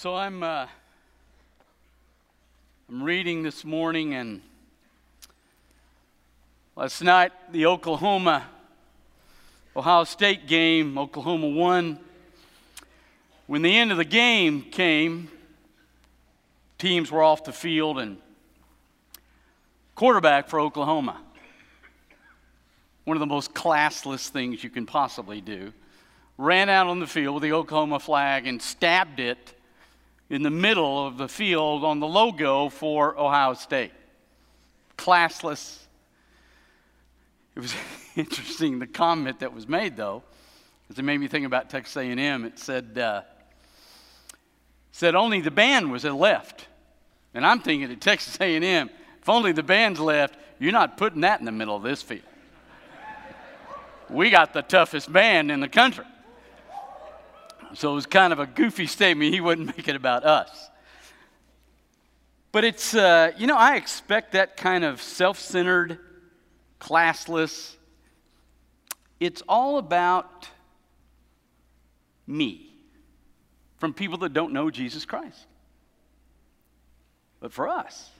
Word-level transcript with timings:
So 0.00 0.16
I'm 0.16 0.42
uh, 0.42 0.66
I'm 2.88 3.02
reading 3.02 3.42
this 3.42 3.66
morning, 3.66 4.14
and 4.14 4.40
last 6.74 7.02
night 7.02 7.32
the 7.52 7.66
Oklahoma 7.66 8.46
Ohio 9.76 10.04
State 10.04 10.46
game, 10.46 10.96
Oklahoma 10.96 11.48
won. 11.50 11.98
When 13.46 13.60
the 13.60 13.76
end 13.76 13.90
of 13.92 13.98
the 13.98 14.06
game 14.06 14.62
came, 14.62 15.28
teams 16.78 17.10
were 17.10 17.22
off 17.22 17.44
the 17.44 17.52
field, 17.52 17.98
and 17.98 18.16
quarterback 19.96 20.48
for 20.48 20.60
Oklahoma, 20.60 21.20
one 23.04 23.18
of 23.18 23.20
the 23.20 23.26
most 23.26 23.52
classless 23.52 24.30
things 24.30 24.64
you 24.64 24.70
can 24.70 24.86
possibly 24.86 25.42
do, 25.42 25.74
ran 26.38 26.70
out 26.70 26.86
on 26.86 27.00
the 27.00 27.06
field 27.06 27.34
with 27.34 27.42
the 27.42 27.52
Oklahoma 27.52 28.00
flag 28.00 28.46
and 28.46 28.62
stabbed 28.62 29.20
it 29.20 29.56
in 30.30 30.42
the 30.44 30.50
middle 30.50 31.06
of 31.06 31.18
the 31.18 31.28
field 31.28 31.84
on 31.84 31.98
the 31.98 32.06
logo 32.06 32.68
for 32.68 33.18
Ohio 33.18 33.54
State. 33.54 33.90
Classless. 34.96 35.78
It 37.56 37.60
was 37.60 37.74
interesting 38.16 38.78
the 38.78 38.86
comment 38.86 39.40
that 39.40 39.52
was 39.52 39.68
made 39.68 39.96
though, 39.96 40.22
because 40.86 41.00
it 41.00 41.02
made 41.02 41.18
me 41.18 41.26
think 41.26 41.44
about 41.44 41.68
Texas 41.68 41.96
A&M. 41.96 42.44
It 42.44 42.58
said 42.60 42.96
uh, 42.96 43.22
said 44.92 45.16
only 45.16 45.40
the 45.40 45.50
band 45.50 45.90
was 45.90 46.04
left, 46.04 46.68
and 47.34 47.44
I'm 47.44 47.60
thinking 47.60 47.90
at 47.90 48.00
Texas 48.00 48.38
A&M, 48.40 48.88
if 49.20 49.28
only 49.28 49.52
the 49.52 49.62
band's 49.62 49.98
left, 49.98 50.36
you're 50.60 50.72
not 50.72 50.96
putting 50.96 51.22
that 51.22 51.40
in 51.40 51.46
the 51.46 51.52
middle 51.52 51.74
of 51.74 51.82
this 51.82 52.02
field. 52.02 52.22
we 54.08 54.30
got 54.30 54.52
the 54.52 54.62
toughest 54.62 55.12
band 55.12 55.50
in 55.50 55.60
the 55.60 55.68
country. 55.68 56.04
So 57.74 57.92
it 57.92 57.94
was 57.94 58.06
kind 58.06 58.32
of 58.32 58.38
a 58.38 58.46
goofy 58.46 58.86
statement. 58.86 59.32
He 59.32 59.40
wouldn't 59.40 59.66
make 59.76 59.88
it 59.88 59.96
about 59.96 60.24
us. 60.24 60.70
But 62.52 62.64
it's, 62.64 62.94
uh, 62.94 63.32
you 63.36 63.46
know, 63.46 63.56
I 63.56 63.76
expect 63.76 64.32
that 64.32 64.56
kind 64.56 64.84
of 64.84 65.00
self 65.00 65.38
centered, 65.38 65.98
classless. 66.80 67.76
It's 69.20 69.42
all 69.48 69.78
about 69.78 70.48
me 72.26 72.72
from 73.78 73.94
people 73.94 74.18
that 74.18 74.32
don't 74.32 74.52
know 74.52 74.70
Jesus 74.70 75.04
Christ. 75.04 75.46
But 77.40 77.52
for 77.52 77.68
us, 77.68 78.10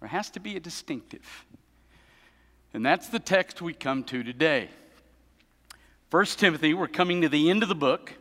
there 0.00 0.08
has 0.08 0.30
to 0.30 0.40
be 0.40 0.56
a 0.56 0.60
distinctive. 0.60 1.44
And 2.72 2.84
that's 2.84 3.08
the 3.08 3.18
text 3.18 3.62
we 3.62 3.72
come 3.72 4.04
to 4.04 4.22
today. 4.22 4.68
1 6.14 6.26
Timothy, 6.26 6.74
we're 6.74 6.86
coming 6.86 7.22
to 7.22 7.28
the 7.28 7.50
end 7.50 7.64
of 7.64 7.68
the 7.68 7.74
book. 7.74 8.12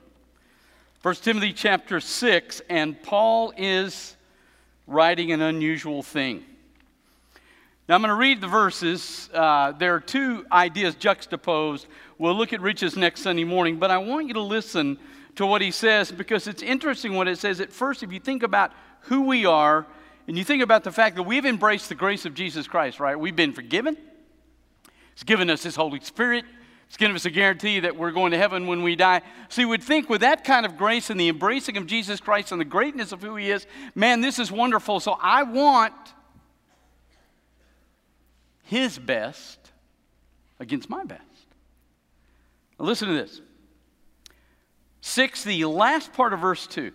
1 1.04 1.14
Timothy 1.14 1.54
chapter 1.54 2.00
6, 2.00 2.64
and 2.68 3.00
Paul 3.04 3.54
is 3.56 4.16
writing 4.88 5.32
an 5.32 5.42
unusual 5.42 6.02
thing. 6.02 6.44
Now, 7.88 7.94
I'm 7.94 8.02
going 8.02 8.10
to 8.10 8.16
read 8.16 8.42
the 8.42 8.48
verses. 8.48 9.30
Uh, 9.32 9.74
there 9.74 9.94
are 9.94 10.00
two 10.00 10.44
ideas 10.52 10.96
juxtaposed. 10.96 11.86
We'll 12.18 12.34
look 12.34 12.52
at 12.52 12.62
riches 12.62 12.98
next 12.98 13.22
Sunday 13.22 13.44
morning, 13.44 13.78
but 13.78 13.92
I 13.92 14.00
want 14.00 14.28
you 14.28 14.34
to 14.34 14.42
listen 14.42 14.98
to 15.36 15.46
what 15.46 15.62
he 15.62 15.70
says 15.70 16.12
because 16.12 16.48
it's 16.48 16.64
interesting 16.64 17.14
what 17.14 17.28
it 17.28 17.38
says. 17.38 17.60
At 17.60 17.72
first, 17.72 18.02
if 18.02 18.12
you 18.12 18.20
think 18.20 18.42
about 18.42 18.72
who 19.02 19.28
we 19.28 19.46
are 19.46 19.86
and 20.28 20.36
you 20.36 20.44
think 20.44 20.64
about 20.64 20.84
the 20.84 20.92
fact 20.92 21.16
that 21.18 21.24
we've 21.24 21.46
embraced 21.46 21.90
the 21.90 21.96
grace 21.96 22.26
of 22.26 22.34
Jesus 22.34 22.66
Christ, 22.66 23.00
right? 23.00 23.20
We've 23.20 23.36
been 23.36 23.54
forgiven, 23.54 23.98
He's 25.14 25.24
given 25.26 25.48
us 25.52 25.62
His 25.62 25.76
Holy 25.76 26.00
Spirit. 26.00 26.44
It's 26.88 26.98
giving 26.98 27.16
us 27.16 27.26
a 27.26 27.32
guarantee 27.32 27.80
that 27.80 27.98
we're 27.98 28.12
going 28.12 28.32
to 28.32 28.38
heaven 28.38 28.68
when 28.68 28.84
we 28.84 28.96
die. 28.96 29.22
So 29.50 29.62
you 29.62 29.70
would 29.70 29.82
think 29.82 30.10
with 30.10 30.22
that 30.22 30.44
kind 30.44 30.66
of 30.66 30.78
grace 30.78 31.10
and 31.10 31.20
the 31.20 31.30
embracing 31.30 31.76
of 31.78 31.88
Jesus 31.88 32.20
Christ 32.20 32.52
and 32.52 32.62
the 32.62 32.66
greatness 32.66 33.12
of 33.12 33.22
who 33.22 33.36
he 33.36 33.50
is, 33.50 33.66
man, 33.96 34.22
this 34.22 34.38
is 34.38 34.52
wonderful. 34.52 35.00
So 35.00 35.18
I 35.20 35.44
want 35.44 35.94
his 38.64 39.00
best 39.00 39.72
against 40.60 40.90
my 40.90 41.04
best. 41.04 41.22
Now 42.80 42.86
listen 42.86 43.08
to 43.08 43.16
this. 43.16 43.42
Six, 45.02 45.44
the 45.44 45.66
last 45.66 46.14
part 46.14 46.32
of 46.32 46.40
verse 46.40 46.68
two. 46.68 46.92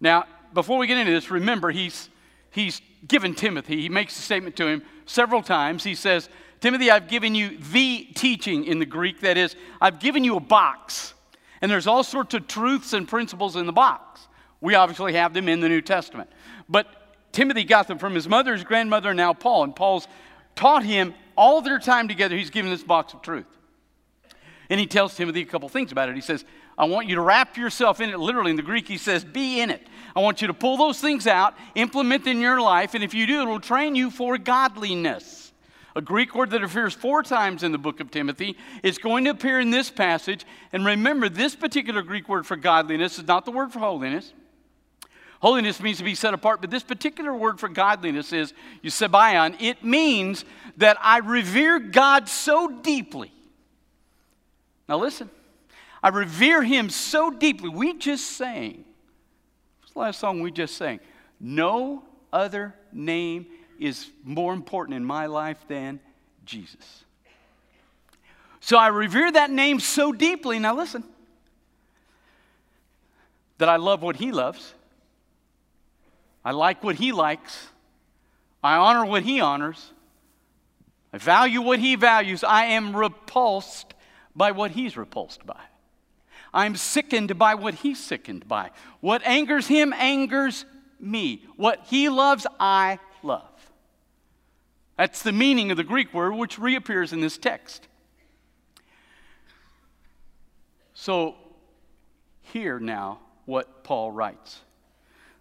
Now, 0.00 0.24
before 0.52 0.78
we 0.78 0.86
get 0.86 0.98
into 0.98 1.12
this, 1.12 1.30
remember 1.30 1.70
he's 1.70 2.10
he's 2.50 2.80
given 3.06 3.34
Timothy, 3.34 3.80
he 3.80 3.88
makes 3.88 4.18
a 4.18 4.22
statement 4.22 4.56
to 4.56 4.66
him 4.66 4.82
several 5.06 5.42
times. 5.42 5.84
He 5.84 5.94
says, 5.94 6.28
Timothy, 6.60 6.90
I've 6.90 7.08
given 7.08 7.34
you 7.34 7.56
the 7.72 8.08
teaching 8.14 8.64
in 8.64 8.78
the 8.78 8.86
Greek. 8.86 9.20
That 9.20 9.36
is, 9.36 9.54
I've 9.80 10.00
given 10.00 10.24
you 10.24 10.36
a 10.36 10.40
box. 10.40 11.14
And 11.60 11.70
there's 11.70 11.86
all 11.86 12.02
sorts 12.02 12.34
of 12.34 12.46
truths 12.48 12.92
and 12.92 13.06
principles 13.06 13.56
in 13.56 13.66
the 13.66 13.72
box. 13.72 14.28
We 14.60 14.74
obviously 14.74 15.12
have 15.12 15.34
them 15.34 15.48
in 15.48 15.60
the 15.60 15.68
New 15.68 15.80
Testament. 15.80 16.30
But 16.68 16.86
Timothy 17.32 17.64
got 17.64 17.86
them 17.86 17.98
from 17.98 18.14
his 18.14 18.28
mother, 18.28 18.52
his 18.54 18.64
grandmother, 18.64 19.10
and 19.10 19.16
now 19.16 19.32
Paul. 19.32 19.64
And 19.64 19.76
Paul's 19.76 20.08
taught 20.56 20.84
him 20.84 21.14
all 21.36 21.60
their 21.62 21.78
time 21.78 22.08
together. 22.08 22.36
He's 22.36 22.50
given 22.50 22.70
this 22.70 22.82
box 22.82 23.14
of 23.14 23.22
truth. 23.22 23.46
And 24.70 24.78
he 24.78 24.86
tells 24.86 25.14
Timothy 25.14 25.42
a 25.42 25.46
couple 25.46 25.68
things 25.68 25.92
about 25.92 26.08
it. 26.08 26.14
He 26.14 26.20
says, 26.20 26.44
I 26.76 26.84
want 26.84 27.08
you 27.08 27.14
to 27.14 27.20
wrap 27.20 27.56
yourself 27.56 28.00
in 28.00 28.10
it. 28.10 28.18
Literally 28.18 28.50
in 28.50 28.56
the 28.56 28.62
Greek, 28.62 28.86
he 28.86 28.98
says, 28.98 29.24
be 29.24 29.60
in 29.60 29.70
it. 29.70 29.86
I 30.14 30.20
want 30.20 30.40
you 30.40 30.48
to 30.48 30.54
pull 30.54 30.76
those 30.76 31.00
things 31.00 31.26
out, 31.26 31.54
implement 31.74 32.24
them 32.24 32.36
in 32.36 32.40
your 32.40 32.60
life, 32.60 32.94
and 32.94 33.02
if 33.02 33.14
you 33.14 33.26
do, 33.26 33.42
it 33.42 33.46
will 33.46 33.60
train 33.60 33.94
you 33.94 34.10
for 34.10 34.36
godliness 34.36 35.47
a 35.98 36.00
Greek 36.00 36.32
word 36.32 36.50
that 36.50 36.62
appears 36.62 36.94
four 36.94 37.24
times 37.24 37.64
in 37.64 37.72
the 37.72 37.78
book 37.78 37.98
of 37.98 38.08
Timothy. 38.08 38.56
It's 38.84 38.98
going 38.98 39.24
to 39.24 39.30
appear 39.30 39.58
in 39.58 39.72
this 39.72 39.90
passage. 39.90 40.46
And 40.72 40.86
remember, 40.86 41.28
this 41.28 41.56
particular 41.56 42.02
Greek 42.02 42.28
word 42.28 42.46
for 42.46 42.54
godliness 42.54 43.18
is 43.18 43.26
not 43.26 43.44
the 43.44 43.50
word 43.50 43.72
for 43.72 43.80
holiness. 43.80 44.32
Holiness 45.40 45.80
means 45.80 45.98
to 45.98 46.04
be 46.04 46.14
set 46.14 46.34
apart, 46.34 46.60
but 46.60 46.70
this 46.70 46.84
particular 46.84 47.34
word 47.34 47.58
for 47.58 47.68
godliness 47.68 48.32
is 48.32 48.54
eusebion. 48.80 49.56
It 49.58 49.82
means 49.82 50.44
that 50.76 50.98
I 51.00 51.18
revere 51.18 51.80
God 51.80 52.28
so 52.28 52.68
deeply. 52.68 53.32
Now 54.88 54.98
listen, 54.98 55.28
I 56.00 56.10
revere 56.10 56.62
Him 56.62 56.90
so 56.90 57.28
deeply. 57.28 57.70
We 57.70 57.94
just 57.98 58.36
sang. 58.36 58.84
What's 59.80 59.94
the 59.94 59.98
last 59.98 60.20
song 60.20 60.42
we 60.42 60.52
just 60.52 60.76
sang? 60.76 61.00
No 61.40 62.04
other 62.32 62.76
name 62.92 63.46
is 63.78 64.10
more 64.24 64.52
important 64.52 64.96
in 64.96 65.04
my 65.04 65.26
life 65.26 65.58
than 65.68 66.00
Jesus. 66.44 67.04
So 68.60 68.76
I 68.76 68.88
revere 68.88 69.30
that 69.32 69.50
name 69.50 69.80
so 69.80 70.12
deeply. 70.12 70.58
Now, 70.58 70.76
listen, 70.76 71.04
that 73.58 73.68
I 73.68 73.76
love 73.76 74.02
what 74.02 74.16
he 74.16 74.32
loves, 74.32 74.74
I 76.44 76.52
like 76.52 76.82
what 76.82 76.96
he 76.96 77.12
likes, 77.12 77.68
I 78.62 78.76
honor 78.76 79.04
what 79.04 79.22
he 79.22 79.40
honors, 79.40 79.92
I 81.12 81.18
value 81.18 81.60
what 81.60 81.78
he 81.78 81.94
values, 81.94 82.44
I 82.44 82.66
am 82.66 82.94
repulsed 82.94 83.94
by 84.34 84.52
what 84.52 84.72
he's 84.72 84.96
repulsed 84.96 85.44
by. 85.46 85.60
I'm 86.52 86.76
sickened 86.76 87.38
by 87.38 87.54
what 87.54 87.74
he's 87.74 88.02
sickened 88.02 88.48
by. 88.48 88.70
What 89.00 89.22
angers 89.26 89.66
him 89.66 89.92
angers 89.92 90.64
me. 90.98 91.44
What 91.56 91.84
he 91.86 92.08
loves, 92.08 92.46
I. 92.58 92.98
That's 94.98 95.22
the 95.22 95.32
meaning 95.32 95.70
of 95.70 95.76
the 95.76 95.84
Greek 95.84 96.12
word, 96.12 96.34
which 96.34 96.58
reappears 96.58 97.12
in 97.12 97.20
this 97.20 97.38
text. 97.38 97.86
So, 100.92 101.36
hear 102.40 102.80
now 102.80 103.20
what 103.46 103.84
Paul 103.84 104.10
writes. 104.10 104.58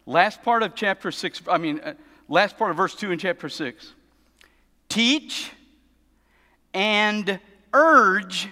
Last 0.06 0.44
part 0.44 0.62
of 0.62 0.76
chapter 0.76 1.12
6, 1.12 1.42
I 1.50 1.58
mean, 1.58 1.80
uh, 1.80 1.96
last 2.30 2.56
part 2.56 2.70
of 2.70 2.78
verse 2.78 2.94
2 2.94 3.12
in 3.12 3.18
chapter 3.18 3.50
6. 3.50 3.94
Teach 4.90 5.52
and 6.76 7.40
urge 7.74 8.50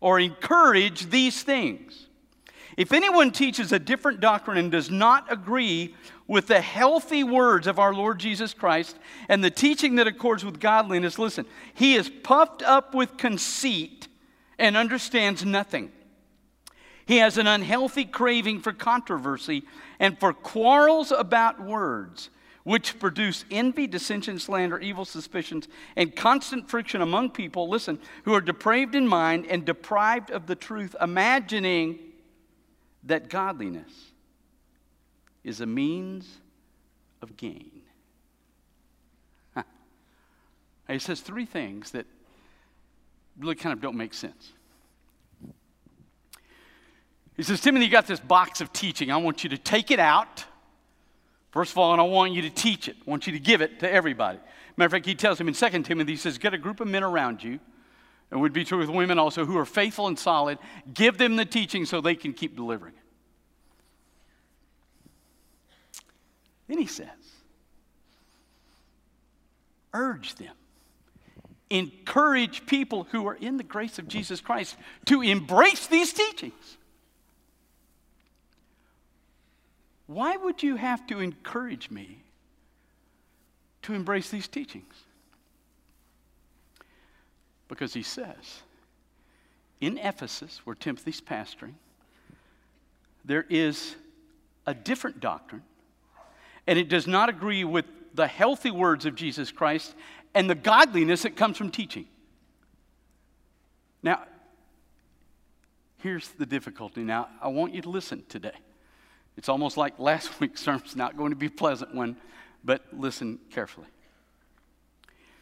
or 0.00 0.20
encourage 0.20 1.08
these 1.08 1.42
things. 1.42 2.06
If 2.76 2.92
anyone 2.92 3.32
teaches 3.32 3.72
a 3.72 3.78
different 3.78 4.20
doctrine 4.20 4.58
and 4.58 4.70
does 4.70 4.90
not 4.90 5.32
agree 5.32 5.94
with 6.28 6.46
the 6.46 6.60
healthy 6.60 7.24
words 7.24 7.66
of 7.66 7.78
our 7.78 7.94
Lord 7.94 8.20
Jesus 8.20 8.52
Christ 8.52 8.96
and 9.28 9.42
the 9.42 9.50
teaching 9.50 9.96
that 9.96 10.06
accords 10.06 10.44
with 10.44 10.60
godliness, 10.60 11.18
listen, 11.18 11.46
he 11.72 11.94
is 11.94 12.10
puffed 12.22 12.62
up 12.62 12.94
with 12.94 13.16
conceit 13.16 14.06
and 14.58 14.76
understands 14.76 15.44
nothing. 15.44 15.90
He 17.06 17.16
has 17.16 17.38
an 17.38 17.46
unhealthy 17.46 18.04
craving 18.04 18.60
for 18.60 18.74
controversy 18.74 19.64
and 19.98 20.20
for 20.20 20.34
quarrels 20.34 21.10
about 21.10 21.58
words, 21.58 22.28
which 22.64 22.98
produce 22.98 23.46
envy, 23.50 23.86
dissension, 23.86 24.38
slander, 24.38 24.78
evil 24.78 25.06
suspicions, 25.06 25.66
and 25.96 26.14
constant 26.14 26.68
friction 26.68 27.00
among 27.00 27.30
people, 27.30 27.70
listen, 27.70 27.98
who 28.24 28.34
are 28.34 28.42
depraved 28.42 28.94
in 28.94 29.08
mind 29.08 29.46
and 29.46 29.64
deprived 29.64 30.30
of 30.30 30.46
the 30.46 30.54
truth, 30.54 30.94
imagining 31.00 31.98
that 33.04 33.30
godliness 33.30 34.08
is 35.44 35.60
a 35.60 35.66
means 35.66 36.38
of 37.22 37.36
gain. 37.36 37.82
Huh. 39.54 39.62
He 40.88 40.98
says 40.98 41.20
three 41.20 41.46
things 41.46 41.92
that 41.92 42.06
really 43.38 43.54
kind 43.54 43.72
of 43.72 43.80
don't 43.80 43.96
make 43.96 44.14
sense. 44.14 44.52
He 47.36 47.44
says, 47.44 47.60
Timothy, 47.60 47.86
you 47.86 47.92
got 47.92 48.06
this 48.06 48.18
box 48.18 48.60
of 48.60 48.72
teaching. 48.72 49.12
I 49.12 49.16
want 49.16 49.44
you 49.44 49.50
to 49.50 49.58
take 49.58 49.92
it 49.92 50.00
out. 50.00 50.44
First 51.52 51.72
of 51.72 51.78
all, 51.78 51.92
and 51.92 52.00
I 52.00 52.04
want 52.04 52.32
you 52.32 52.42
to 52.42 52.50
teach 52.50 52.88
it. 52.88 52.96
I 53.06 53.10
want 53.10 53.26
you 53.26 53.32
to 53.32 53.38
give 53.38 53.62
it 53.62 53.78
to 53.80 53.90
everybody. 53.90 54.38
Matter 54.76 54.86
of 54.86 54.92
fact, 54.92 55.06
he 55.06 55.14
tells 55.14 55.40
him 55.40 55.48
in 55.48 55.54
2 55.54 55.82
Timothy, 55.82 56.12
he 56.12 56.16
says, 56.16 56.36
Get 56.36 56.52
a 56.52 56.58
group 56.58 56.80
of 56.80 56.88
men 56.88 57.04
around 57.04 57.42
you. 57.42 57.60
It 58.30 58.36
would 58.36 58.52
be 58.52 58.64
true 58.64 58.78
with 58.78 58.90
women 58.90 59.18
also 59.18 59.46
who 59.46 59.56
are 59.56 59.64
faithful 59.64 60.08
and 60.08 60.18
solid. 60.18 60.58
Give 60.92 61.16
them 61.16 61.36
the 61.36 61.46
teaching 61.46 61.86
so 61.86 62.00
they 62.00 62.14
can 62.14 62.34
keep 62.34 62.56
delivering 62.56 62.94
it. 62.94 63.07
Then 66.68 66.78
he 66.78 66.86
says, 66.86 67.08
Urge 69.92 70.34
them 70.36 70.54
encourage 71.70 72.66
people 72.66 73.06
who 73.10 73.26
are 73.26 73.34
in 73.34 73.56
the 73.56 73.62
grace 73.62 73.98
of 73.98 74.08
Jesus 74.08 74.40
Christ 74.40 74.76
to 75.06 75.22
embrace 75.22 75.86
these 75.86 76.12
teachings. 76.12 76.76
Why 80.06 80.36
would 80.36 80.62
you 80.62 80.76
have 80.76 81.06
to 81.08 81.20
encourage 81.20 81.90
me 81.90 82.22
to 83.82 83.92
embrace 83.92 84.30
these 84.30 84.48
teachings? 84.48 84.94
Because 87.68 87.92
he 87.92 88.02
says, 88.02 88.62
in 89.82 89.98
Ephesus, 89.98 90.62
where 90.64 90.74
Timothy's 90.74 91.20
pastoring, 91.20 91.74
there 93.26 93.44
is 93.50 93.94
a 94.66 94.72
different 94.72 95.20
doctrine, 95.20 95.62
and 96.68 96.78
it 96.78 96.90
does 96.90 97.06
not 97.06 97.30
agree 97.30 97.64
with 97.64 97.86
the 98.12 98.26
healthy 98.26 98.70
words 98.70 99.06
of 99.06 99.14
Jesus 99.14 99.50
Christ 99.50 99.94
and 100.34 100.50
the 100.50 100.54
godliness 100.54 101.22
that 101.22 101.34
comes 101.34 101.56
from 101.56 101.70
teaching. 101.70 102.04
Now, 104.02 104.24
here's 106.02 106.28
the 106.28 106.44
difficulty. 106.44 107.02
Now, 107.02 107.28
I 107.40 107.48
want 107.48 107.72
you 107.72 107.80
to 107.80 107.88
listen 107.88 108.22
today. 108.28 108.52
It's 109.38 109.48
almost 109.48 109.78
like 109.78 109.98
last 109.98 110.38
week's 110.40 110.60
sermon's 110.60 110.94
not 110.94 111.16
going 111.16 111.30
to 111.30 111.36
be 111.36 111.46
a 111.46 111.50
pleasant 111.50 111.94
one, 111.94 112.16
but 112.62 112.82
listen 112.92 113.38
carefully. 113.50 113.86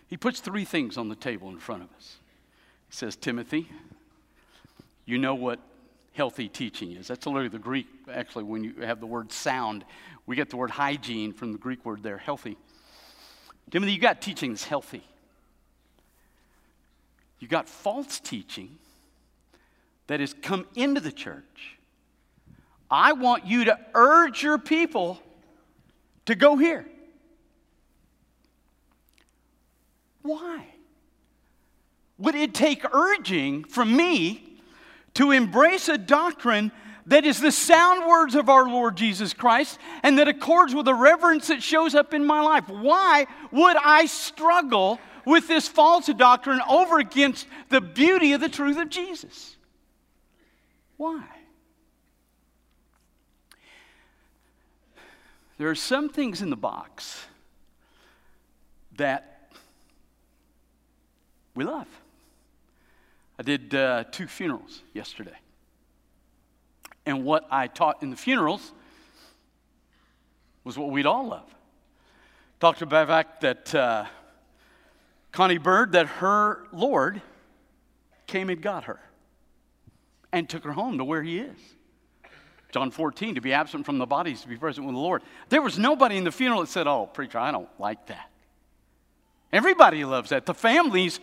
He 0.06 0.16
puts 0.16 0.38
three 0.38 0.64
things 0.64 0.96
on 0.96 1.08
the 1.08 1.16
table 1.16 1.48
in 1.48 1.58
front 1.58 1.82
of 1.82 1.88
us. 1.96 2.18
He 2.88 2.94
says, 2.94 3.16
Timothy, 3.16 3.68
you 5.04 5.18
know 5.18 5.34
what 5.34 5.58
healthy 6.12 6.48
teaching 6.48 6.92
is. 6.92 7.08
That's 7.08 7.26
literally 7.26 7.48
the 7.48 7.58
Greek, 7.58 7.88
actually, 8.10 8.44
when 8.44 8.62
you 8.62 8.74
have 8.82 9.00
the 9.00 9.06
word 9.06 9.32
sound. 9.32 9.84
We 10.26 10.36
get 10.36 10.50
the 10.50 10.56
word 10.56 10.70
hygiene 10.70 11.32
from 11.32 11.52
the 11.52 11.58
Greek 11.58 11.84
word 11.84 12.02
there, 12.02 12.18
healthy. 12.18 12.56
Timothy, 13.70 13.92
you 13.92 14.00
got 14.00 14.20
teaching 14.20 14.50
that's 14.50 14.64
healthy. 14.64 15.02
You 17.38 17.48
got 17.48 17.68
false 17.68 18.18
teaching 18.20 18.78
that 20.06 20.20
has 20.20 20.34
come 20.34 20.66
into 20.74 21.00
the 21.00 21.12
church. 21.12 21.78
I 22.90 23.12
want 23.12 23.46
you 23.46 23.64
to 23.64 23.78
urge 23.94 24.42
your 24.42 24.58
people 24.58 25.20
to 26.26 26.34
go 26.34 26.56
here. 26.56 26.86
Why? 30.22 30.66
Would 32.18 32.34
it 32.34 32.54
take 32.54 32.84
urging 32.94 33.64
from 33.64 33.96
me 33.96 34.60
to 35.14 35.30
embrace 35.30 35.88
a 35.88 35.98
doctrine 35.98 36.72
that 37.06 37.24
is 37.24 37.40
the 37.40 37.52
sound 37.52 38.06
words 38.06 38.34
of 38.34 38.48
our 38.48 38.68
Lord 38.68 38.96
Jesus 38.96 39.32
Christ 39.32 39.78
and 40.02 40.18
that 40.18 40.28
accords 40.28 40.74
with 40.74 40.86
the 40.86 40.94
reverence 40.94 41.48
that 41.48 41.62
shows 41.62 41.94
up 41.94 42.12
in 42.12 42.24
my 42.24 42.40
life. 42.40 42.68
Why 42.68 43.26
would 43.52 43.76
I 43.76 44.06
struggle 44.06 44.98
with 45.24 45.46
this 45.46 45.68
false 45.68 46.06
doctrine 46.06 46.60
over 46.68 46.98
against 46.98 47.46
the 47.68 47.80
beauty 47.80 48.32
of 48.32 48.40
the 48.40 48.48
truth 48.48 48.76
of 48.76 48.88
Jesus? 48.90 49.56
Why? 50.96 51.22
There 55.58 55.70
are 55.70 55.74
some 55.74 56.08
things 56.08 56.42
in 56.42 56.50
the 56.50 56.56
box 56.56 57.24
that 58.96 59.52
we 61.54 61.64
love. 61.64 61.88
I 63.38 63.42
did 63.42 63.74
uh, 63.74 64.04
two 64.10 64.26
funerals 64.26 64.82
yesterday 64.92 65.36
and 67.06 67.24
what 67.24 67.46
I 67.50 67.68
taught 67.68 68.02
in 68.02 68.10
the 68.10 68.16
funerals 68.16 68.72
was 70.64 70.76
what 70.76 70.90
we'd 70.90 71.06
all 71.06 71.28
love. 71.28 71.54
Talked 72.58 72.82
about 72.82 73.40
that 73.40 73.74
uh, 73.74 74.06
Connie 75.30 75.58
Bird, 75.58 75.92
that 75.92 76.06
her 76.06 76.66
Lord 76.72 77.22
came 78.26 78.50
and 78.50 78.60
got 78.60 78.84
her 78.84 78.98
and 80.32 80.48
took 80.48 80.64
her 80.64 80.72
home 80.72 80.98
to 80.98 81.04
where 81.04 81.22
he 81.22 81.38
is. 81.38 81.56
John 82.72 82.90
14, 82.90 83.36
to 83.36 83.40
be 83.40 83.52
absent 83.52 83.86
from 83.86 83.98
the 83.98 84.06
bodies, 84.06 84.42
to 84.42 84.48
be 84.48 84.56
present 84.56 84.86
with 84.86 84.94
the 84.94 85.00
Lord. 85.00 85.22
There 85.48 85.62
was 85.62 85.78
nobody 85.78 86.16
in 86.16 86.24
the 86.24 86.32
funeral 86.32 86.60
that 86.60 86.68
said, 86.68 86.86
Oh, 86.86 87.06
preacher, 87.06 87.38
I 87.38 87.52
don't 87.52 87.68
like 87.78 88.06
that. 88.08 88.28
Everybody 89.52 90.04
loves 90.04 90.30
that. 90.30 90.44
The 90.44 90.54
families 90.54 91.20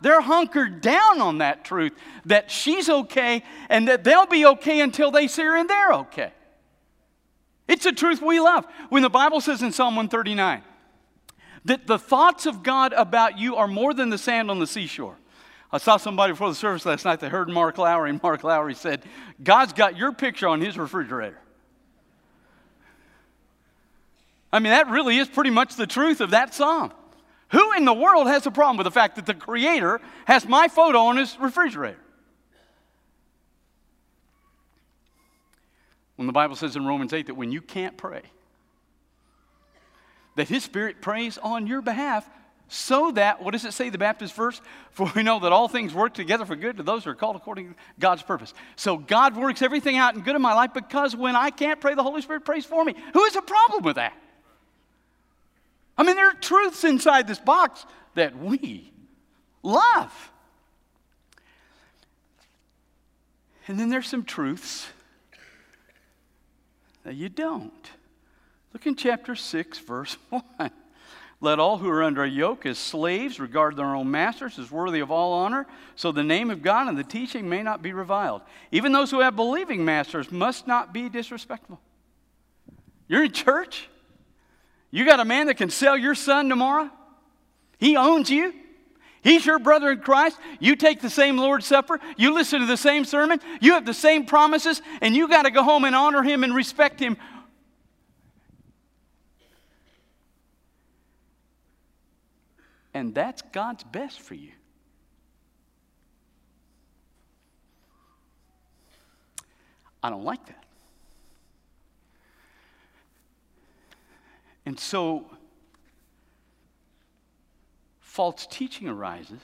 they're 0.00 0.20
hunkered 0.20 0.80
down 0.80 1.20
on 1.20 1.38
that 1.38 1.64
truth 1.64 1.92
that 2.26 2.50
she's 2.50 2.88
okay 2.88 3.42
and 3.68 3.88
that 3.88 4.04
they'll 4.04 4.26
be 4.26 4.46
okay 4.46 4.80
until 4.80 5.10
they 5.10 5.26
see 5.28 5.42
her 5.42 5.56
and 5.56 5.68
they're 5.68 5.92
okay. 5.92 6.32
It's 7.66 7.84
a 7.84 7.92
truth 7.92 8.22
we 8.22 8.40
love. 8.40 8.66
When 8.88 9.02
the 9.02 9.10
Bible 9.10 9.40
says 9.40 9.62
in 9.62 9.72
Psalm 9.72 9.96
139 9.96 10.62
that 11.66 11.86
the 11.86 11.98
thoughts 11.98 12.46
of 12.46 12.62
God 12.62 12.92
about 12.94 13.38
you 13.38 13.56
are 13.56 13.68
more 13.68 13.92
than 13.92 14.10
the 14.10 14.18
sand 14.18 14.50
on 14.50 14.58
the 14.58 14.66
seashore. 14.66 15.16
I 15.70 15.78
saw 15.78 15.98
somebody 15.98 16.32
before 16.32 16.48
the 16.48 16.54
service 16.54 16.86
last 16.86 17.04
night 17.04 17.20
that 17.20 17.30
heard 17.30 17.50
Mark 17.50 17.76
Lowry, 17.76 18.08
and 18.08 18.22
Mark 18.22 18.42
Lowry 18.42 18.74
said, 18.74 19.02
God's 19.42 19.74
got 19.74 19.96
your 19.96 20.12
picture 20.12 20.48
on 20.48 20.62
his 20.62 20.78
refrigerator. 20.78 21.38
I 24.50 24.60
mean, 24.60 24.70
that 24.70 24.88
really 24.88 25.18
is 25.18 25.28
pretty 25.28 25.50
much 25.50 25.76
the 25.76 25.86
truth 25.86 26.22
of 26.22 26.30
that 26.30 26.54
psalm. 26.54 26.92
Who 27.50 27.72
in 27.72 27.84
the 27.84 27.94
world 27.94 28.26
has 28.26 28.46
a 28.46 28.50
problem 28.50 28.76
with 28.76 28.84
the 28.84 28.90
fact 28.90 29.16
that 29.16 29.26
the 29.26 29.34
Creator 29.34 30.00
has 30.26 30.46
my 30.46 30.68
photo 30.68 30.98
on 31.00 31.16
his 31.16 31.38
refrigerator? 31.38 31.98
When 36.16 36.26
the 36.26 36.32
Bible 36.32 36.56
says 36.56 36.74
in 36.74 36.84
Romans 36.84 37.12
8 37.12 37.26
that 37.26 37.34
when 37.34 37.52
you 37.52 37.60
can't 37.60 37.96
pray, 37.96 38.22
that 40.34 40.48
His 40.48 40.64
Spirit 40.64 41.00
prays 41.00 41.38
on 41.38 41.68
your 41.68 41.80
behalf 41.80 42.28
so 42.66 43.12
that, 43.12 43.42
what 43.42 43.52
does 43.52 43.64
it 43.64 43.72
say, 43.72 43.88
the 43.88 43.98
Baptist 43.98 44.34
verse? 44.34 44.60
For 44.90 45.10
we 45.14 45.22
know 45.22 45.38
that 45.38 45.52
all 45.52 45.68
things 45.68 45.94
work 45.94 46.14
together 46.14 46.44
for 46.44 46.56
good 46.56 46.78
to 46.78 46.82
those 46.82 47.04
who 47.04 47.10
are 47.10 47.14
called 47.14 47.36
according 47.36 47.68
to 47.68 47.74
God's 48.00 48.22
purpose. 48.22 48.52
So 48.74 48.96
God 48.96 49.36
works 49.36 49.62
everything 49.62 49.96
out 49.96 50.16
in 50.16 50.22
good 50.22 50.34
in 50.34 50.42
my 50.42 50.54
life 50.54 50.74
because 50.74 51.14
when 51.14 51.36
I 51.36 51.50
can't 51.50 51.80
pray, 51.80 51.94
the 51.94 52.02
Holy 52.02 52.20
Spirit 52.20 52.44
prays 52.44 52.64
for 52.64 52.84
me. 52.84 52.94
Who 53.14 53.22
has 53.22 53.36
a 53.36 53.42
problem 53.42 53.84
with 53.84 53.94
that? 53.94 54.12
I 55.98 56.04
mean, 56.04 56.14
there 56.14 56.28
are 56.28 56.34
truths 56.34 56.84
inside 56.84 57.26
this 57.26 57.40
box 57.40 57.84
that 58.14 58.38
we 58.38 58.92
love. 59.64 60.30
And 63.66 63.78
then 63.78 63.90
there's 63.90 64.08
some 64.08 64.24
truths 64.24 64.86
that 67.02 67.16
you 67.16 67.28
don't. 67.28 67.90
Look 68.72 68.86
in 68.86 68.94
chapter 68.94 69.34
6, 69.34 69.78
verse 69.80 70.16
1. 70.30 70.70
Let 71.40 71.60
all 71.60 71.78
who 71.78 71.88
are 71.88 72.02
under 72.02 72.24
a 72.24 72.28
yoke 72.28 72.66
as 72.66 72.78
slaves 72.78 73.38
regard 73.38 73.76
their 73.76 73.94
own 73.94 74.10
masters 74.10 74.58
as 74.58 74.70
worthy 74.70 75.00
of 75.00 75.10
all 75.10 75.32
honor, 75.32 75.66
so 75.94 76.10
the 76.10 76.24
name 76.24 76.50
of 76.50 76.62
God 76.62 76.88
and 76.88 76.98
the 76.98 77.04
teaching 77.04 77.48
may 77.48 77.62
not 77.62 77.80
be 77.80 77.92
reviled. 77.92 78.42
Even 78.72 78.92
those 78.92 79.10
who 79.10 79.20
have 79.20 79.36
believing 79.36 79.84
masters 79.84 80.32
must 80.32 80.66
not 80.66 80.92
be 80.92 81.08
disrespectful. 81.08 81.80
You're 83.06 83.24
in 83.24 83.32
church? 83.32 83.88
You 84.90 85.04
got 85.04 85.20
a 85.20 85.24
man 85.24 85.46
that 85.46 85.56
can 85.56 85.70
sell 85.70 85.96
your 85.96 86.14
son 86.14 86.48
tomorrow? 86.48 86.90
He 87.78 87.96
owns 87.96 88.30
you. 88.30 88.54
He's 89.22 89.44
your 89.44 89.58
brother 89.58 89.90
in 89.90 90.00
Christ. 90.00 90.38
You 90.60 90.76
take 90.76 91.00
the 91.00 91.10
same 91.10 91.36
Lord's 91.36 91.66
Supper. 91.66 92.00
You 92.16 92.32
listen 92.32 92.60
to 92.60 92.66
the 92.66 92.76
same 92.76 93.04
sermon. 93.04 93.40
You 93.60 93.72
have 93.72 93.84
the 93.84 93.94
same 93.94 94.24
promises, 94.24 94.80
and 95.00 95.14
you 95.14 95.28
got 95.28 95.42
to 95.42 95.50
go 95.50 95.62
home 95.62 95.84
and 95.84 95.94
honor 95.94 96.22
him 96.22 96.44
and 96.44 96.54
respect 96.54 97.00
him. 97.00 97.16
And 102.94 103.14
that's 103.14 103.42
God's 103.52 103.84
best 103.84 104.20
for 104.20 104.34
you. 104.34 104.52
I 110.02 110.10
don't 110.10 110.24
like 110.24 110.46
that. 110.46 110.64
And 114.68 114.78
so, 114.78 115.24
false 118.00 118.46
teaching 118.46 118.86
arises 118.86 119.40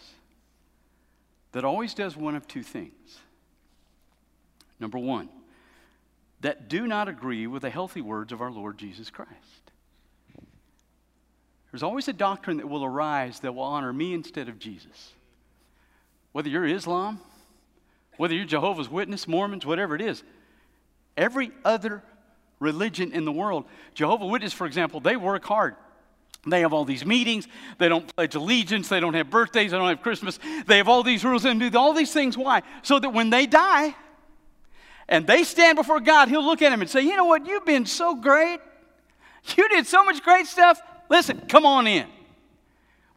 that 1.53 1.65
always 1.65 1.95
does 1.95 2.15
one 2.15 2.35
of 2.35 2.47
two 2.47 2.63
things. 2.63 3.21
Number 4.79 4.99
one, 4.99 5.31
that 6.43 6.69
do 6.69 6.87
not 6.87 7.09
agree 7.09 7.47
with 7.47 7.63
the 7.63 7.71
healthy 7.71 8.03
words 8.03 8.35
of 8.35 8.43
our 8.43 8.51
Lord 8.51 8.77
Jesus 8.77 9.09
Christ. 9.09 9.31
There's 11.73 11.83
always 11.83 12.07
a 12.07 12.13
doctrine 12.13 12.59
that 12.59 12.69
will 12.69 12.85
arise 12.85 13.41
that 13.41 13.55
will 13.55 13.63
honor 13.63 13.95
me 13.95 14.13
instead 14.13 14.51
of 14.51 14.59
Jesus. 14.59 15.15
Whether 16.33 16.51
you're 16.51 16.67
Islam, 16.67 17.19
whether 18.19 18.35
you're 18.35 18.45
Jehovah's 18.45 18.91
Witness, 18.91 19.27
Mormons, 19.27 19.65
whatever 19.65 19.95
it 19.95 20.03
is, 20.03 20.23
every 21.17 21.51
other 21.65 22.03
religion 22.65 23.13
in 23.13 23.25
the 23.25 23.31
world, 23.31 23.67
Jehovah 23.95 24.27
Witness, 24.27 24.53
for 24.53 24.67
example, 24.67 24.99
they 24.99 25.15
work 25.15 25.45
hard. 25.45 25.77
They 26.47 26.61
have 26.61 26.73
all 26.73 26.85
these 26.85 27.07
meetings. 27.07 27.47
They 27.79 27.89
don't 27.89 28.15
pledge 28.15 28.35
allegiance. 28.35 28.89
They 28.89 29.01
don't 29.01 29.15
have 29.15 29.31
birthdays. 29.31 29.71
They 29.71 29.79
don't 29.79 29.89
have 29.89 30.03
Christmas. 30.03 30.39
They 30.67 30.79
have 30.79 30.89
all 30.89 31.03
these 31.03 31.25
rules 31.25 31.45
and 31.45 31.61
do 31.61 31.79
all 31.79 31.93
these 31.93 32.13
things. 32.13 32.37
Why? 32.37 32.63
So 32.83 32.99
that 32.99 33.11
when 33.11 33.31
they 33.31 33.47
die 33.47 33.95
and 35.09 35.27
they 35.27 35.45
stand 35.45 35.77
before 35.77 36.01
God, 36.01 36.29
He'll 36.29 36.45
look 36.45 36.61
at 36.61 36.71
them 36.71 36.81
and 36.81 36.91
say, 36.91 37.03
You 37.03 37.17
know 37.17 37.25
what? 37.25 37.47
You've 37.47 37.65
been 37.65 37.87
so 37.87 38.15
great. 38.15 38.61
You 39.57 39.69
did 39.69 39.87
so 39.87 40.05
much 40.05 40.23
great 40.23 40.47
stuff. 40.47 40.81
Listen, 41.09 41.41
come 41.49 41.65
on 41.67 41.87
in. 41.87 42.07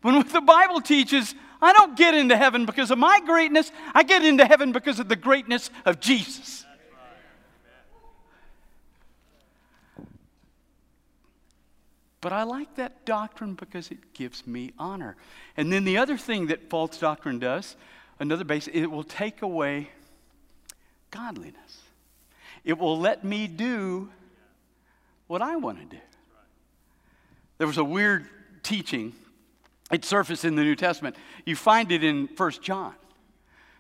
When 0.02 0.26
the 0.34 0.42
Bible 0.42 0.82
teaches, 0.82 1.36
I 1.62 1.74
don't 1.74 1.98
get 1.98 2.14
into 2.14 2.38
heaven 2.38 2.66
because 2.66 2.92
of 2.92 2.98
my 2.98 3.20
greatness, 3.26 3.72
I 3.94 4.04
get 4.04 4.24
into 4.24 4.46
heaven 4.46 4.72
because 4.72 5.00
of 5.00 5.10
the 5.10 5.16
greatness 5.16 5.70
of 5.86 6.00
Jesus. 6.00 6.66
But 12.28 12.34
I 12.34 12.44
like 12.44 12.76
that 12.76 13.06
doctrine 13.06 13.54
because 13.54 13.90
it 13.90 14.14
gives 14.14 14.46
me 14.46 14.74
honor. 14.78 15.16
And 15.56 15.72
then 15.72 15.86
the 15.86 15.98
other 15.98 16.18
thing 16.18 16.48
that 16.48 16.70
false 16.70 16.98
doctrine 16.98 17.40
does, 17.40 17.78
another 18.20 18.44
base, 18.44 18.68
it 18.68 18.88
will 18.88 19.06
take 19.06 19.42
away 19.42 19.92
godliness. 21.10 21.84
It 22.66 22.78
will 22.78 23.00
let 23.00 23.24
me 23.24 23.48
do 23.48 24.10
what 25.28 25.42
I 25.42 25.56
want 25.56 25.80
to 25.80 25.86
do. 25.86 26.02
There 27.60 27.68
was 27.68 27.78
a 27.78 27.84
weird 27.86 28.28
teaching. 28.62 29.14
It 29.90 30.04
surfaced 30.04 30.44
in 30.44 30.58
the 30.58 30.64
New 30.64 30.76
Testament. 30.76 31.16
You 31.46 31.56
find 31.56 31.94
it 31.94 32.04
in 32.04 32.28
First 32.28 32.62
John, 32.62 32.94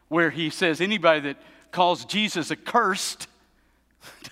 where 0.07 0.29
he 0.29 0.51
says 0.51 0.79
anybody 0.79 1.19
that 1.19 1.37
calls 1.71 2.05
Jesus 2.05 2.49
accursed 2.49 3.27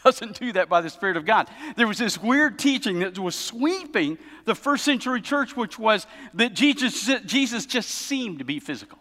doesn't 0.05 0.39
do 0.39 0.53
that 0.53 0.69
by 0.69 0.81
the 0.81 0.89
Spirit 0.89 1.17
of 1.17 1.25
God. 1.25 1.49
There 1.75 1.87
was 1.87 1.97
this 1.97 2.21
weird 2.21 2.59
teaching 2.59 2.99
that 2.99 3.17
was 3.17 3.35
sweeping 3.35 4.19
the 4.45 4.53
first 4.53 4.85
century 4.85 5.19
church, 5.19 5.57
which 5.57 5.79
was 5.79 6.05
that 6.35 6.53
Jesus, 6.53 7.09
Jesus 7.25 7.65
just 7.65 7.89
seemed 7.89 8.39
to 8.39 8.45
be 8.45 8.59
physical. 8.59 8.99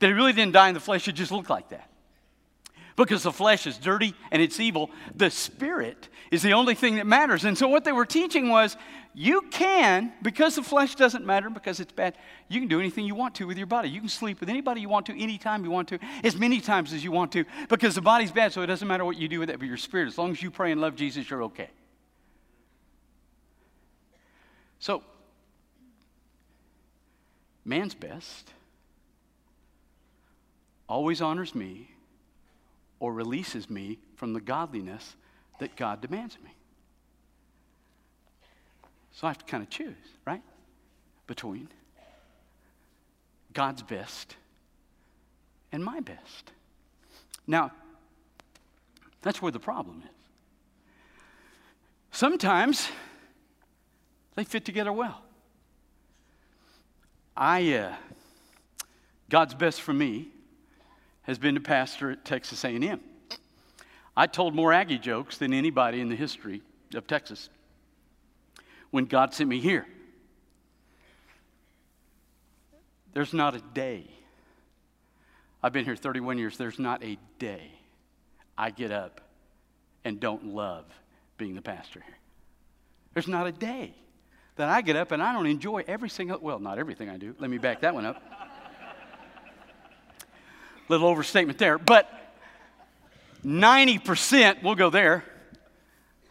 That 0.00 0.08
he 0.08 0.12
really 0.12 0.32
didn't 0.32 0.52
die 0.52 0.68
in 0.68 0.74
the 0.74 0.80
flesh, 0.80 1.06
it 1.06 1.12
just 1.12 1.30
looked 1.30 1.50
like 1.50 1.68
that. 1.68 1.88
Because 2.96 3.24
the 3.24 3.32
flesh 3.32 3.66
is 3.66 3.76
dirty 3.76 4.14
and 4.30 4.40
it's 4.40 4.60
evil, 4.60 4.90
the 5.14 5.30
Spirit 5.30 6.08
is 6.30 6.42
the 6.42 6.52
only 6.52 6.74
thing 6.74 6.96
that 6.96 7.06
matters. 7.06 7.44
And 7.44 7.58
so, 7.58 7.68
what 7.68 7.84
they 7.84 7.92
were 7.92 8.06
teaching 8.06 8.48
was 8.48 8.76
you 9.14 9.42
can, 9.50 10.12
because 10.22 10.56
the 10.56 10.62
flesh 10.62 10.96
doesn't 10.96 11.24
matter, 11.24 11.48
because 11.48 11.78
it's 11.78 11.92
bad, 11.92 12.16
you 12.48 12.60
can 12.60 12.68
do 12.68 12.80
anything 12.80 13.04
you 13.04 13.14
want 13.14 13.36
to 13.36 13.46
with 13.46 13.56
your 13.56 13.68
body. 13.68 13.88
You 13.88 14.00
can 14.00 14.08
sleep 14.08 14.40
with 14.40 14.48
anybody 14.48 14.80
you 14.80 14.88
want 14.88 15.06
to, 15.06 15.20
anytime 15.20 15.64
you 15.64 15.70
want 15.70 15.88
to, 15.88 15.98
as 16.24 16.36
many 16.36 16.60
times 16.60 16.92
as 16.92 17.04
you 17.04 17.12
want 17.12 17.30
to, 17.32 17.44
because 17.68 17.94
the 17.94 18.00
body's 18.00 18.32
bad, 18.32 18.52
so 18.52 18.62
it 18.62 18.66
doesn't 18.66 18.86
matter 18.86 19.04
what 19.04 19.16
you 19.16 19.28
do 19.28 19.38
with 19.38 19.50
it, 19.50 19.58
but 19.58 19.68
your 19.68 19.76
spirit, 19.76 20.08
as 20.08 20.18
long 20.18 20.32
as 20.32 20.42
you 20.42 20.50
pray 20.50 20.72
and 20.72 20.80
love 20.80 20.96
Jesus, 20.96 21.30
you're 21.30 21.44
okay. 21.44 21.70
So, 24.80 25.02
man's 27.64 27.94
best 27.94 28.50
always 30.88 31.22
honors 31.22 31.54
me 31.54 31.93
or 33.04 33.12
releases 33.12 33.68
me 33.68 33.98
from 34.16 34.32
the 34.32 34.40
godliness 34.40 35.14
that 35.58 35.76
God 35.76 36.00
demands 36.00 36.36
of 36.36 36.42
me. 36.42 36.54
So 39.12 39.26
I 39.26 39.30
have 39.30 39.36
to 39.36 39.44
kind 39.44 39.62
of 39.62 39.68
choose, 39.68 39.92
right? 40.24 40.40
Between 41.26 41.68
God's 43.52 43.82
best 43.82 44.36
and 45.70 45.84
my 45.84 46.00
best. 46.00 46.50
Now, 47.46 47.72
that's 49.20 49.42
where 49.42 49.52
the 49.52 49.60
problem 49.60 50.02
is. 50.02 50.10
Sometimes 52.10 52.88
they 54.34 54.44
fit 54.44 54.64
together 54.64 54.94
well. 54.94 55.20
I, 57.36 57.70
uh, 57.74 57.94
God's 59.28 59.52
best 59.52 59.82
for 59.82 59.92
me 59.92 60.28
has 61.24 61.38
been 61.38 61.54
to 61.54 61.60
pastor 61.60 62.10
at 62.10 62.24
Texas 62.24 62.64
A&M. 62.64 63.00
I 64.16 64.26
told 64.26 64.54
more 64.54 64.72
Aggie 64.72 64.98
jokes 64.98 65.38
than 65.38 65.52
anybody 65.52 66.00
in 66.00 66.08
the 66.08 66.16
history 66.16 66.62
of 66.94 67.06
Texas 67.06 67.48
when 68.90 69.06
God 69.06 69.34
sent 69.34 69.48
me 69.50 69.60
here. 69.60 69.86
There's 73.12 73.32
not 73.32 73.54
a 73.54 73.60
day. 73.72 74.06
I've 75.62 75.72
been 75.72 75.84
here 75.84 75.96
31 75.96 76.38
years. 76.38 76.56
There's 76.56 76.78
not 76.78 77.02
a 77.02 77.18
day 77.38 77.72
I 78.56 78.70
get 78.70 78.92
up 78.92 79.20
and 80.04 80.20
don't 80.20 80.46
love 80.46 80.84
being 81.38 81.54
the 81.54 81.62
pastor 81.62 82.00
here. 82.00 82.18
There's 83.14 83.28
not 83.28 83.46
a 83.46 83.52
day 83.52 83.94
that 84.56 84.68
I 84.68 84.82
get 84.82 84.96
up 84.96 85.10
and 85.12 85.22
I 85.22 85.32
don't 85.32 85.46
enjoy 85.46 85.84
every 85.86 86.08
single, 86.08 86.38
well, 86.38 86.58
not 86.58 86.78
everything 86.78 87.08
I 87.08 87.16
do. 87.16 87.34
Let 87.38 87.50
me 87.50 87.58
back 87.58 87.80
that 87.80 87.94
one 87.94 88.04
up. 88.04 88.22
Little 90.88 91.08
overstatement 91.08 91.58
there, 91.58 91.78
but 91.78 92.10
90%, 93.44 94.62
we'll 94.62 94.74
go 94.74 94.90
there. 94.90 95.24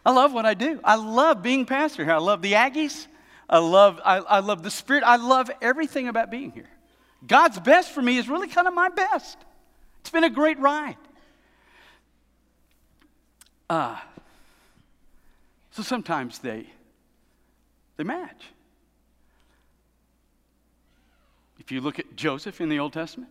I 0.04 0.12
love 0.12 0.32
what 0.32 0.44
I 0.44 0.54
do. 0.54 0.80
I 0.84 0.96
love 0.96 1.42
being 1.42 1.64
pastor 1.64 2.04
here. 2.04 2.12
I 2.12 2.18
love 2.18 2.42
the 2.42 2.52
Aggies. 2.52 3.06
I 3.48 3.58
love, 3.58 4.00
I, 4.04 4.18
I 4.18 4.40
love 4.40 4.62
the 4.62 4.70
Spirit. 4.70 5.02
I 5.04 5.16
love 5.16 5.50
everything 5.62 6.08
about 6.08 6.30
being 6.30 6.50
here. 6.50 6.68
God's 7.26 7.58
best 7.58 7.92
for 7.92 8.02
me 8.02 8.18
is 8.18 8.28
really 8.28 8.48
kind 8.48 8.68
of 8.68 8.74
my 8.74 8.88
best. 8.88 9.38
It's 10.00 10.10
been 10.10 10.24
a 10.24 10.30
great 10.30 10.58
ride. 10.58 10.96
Uh, 13.70 13.98
so 15.70 15.82
sometimes 15.82 16.38
they, 16.40 16.66
they 17.96 18.04
match. 18.04 18.42
If 21.58 21.72
you 21.72 21.80
look 21.80 21.98
at 21.98 22.14
Joseph 22.14 22.60
in 22.60 22.68
the 22.68 22.78
Old 22.78 22.92
Testament, 22.92 23.30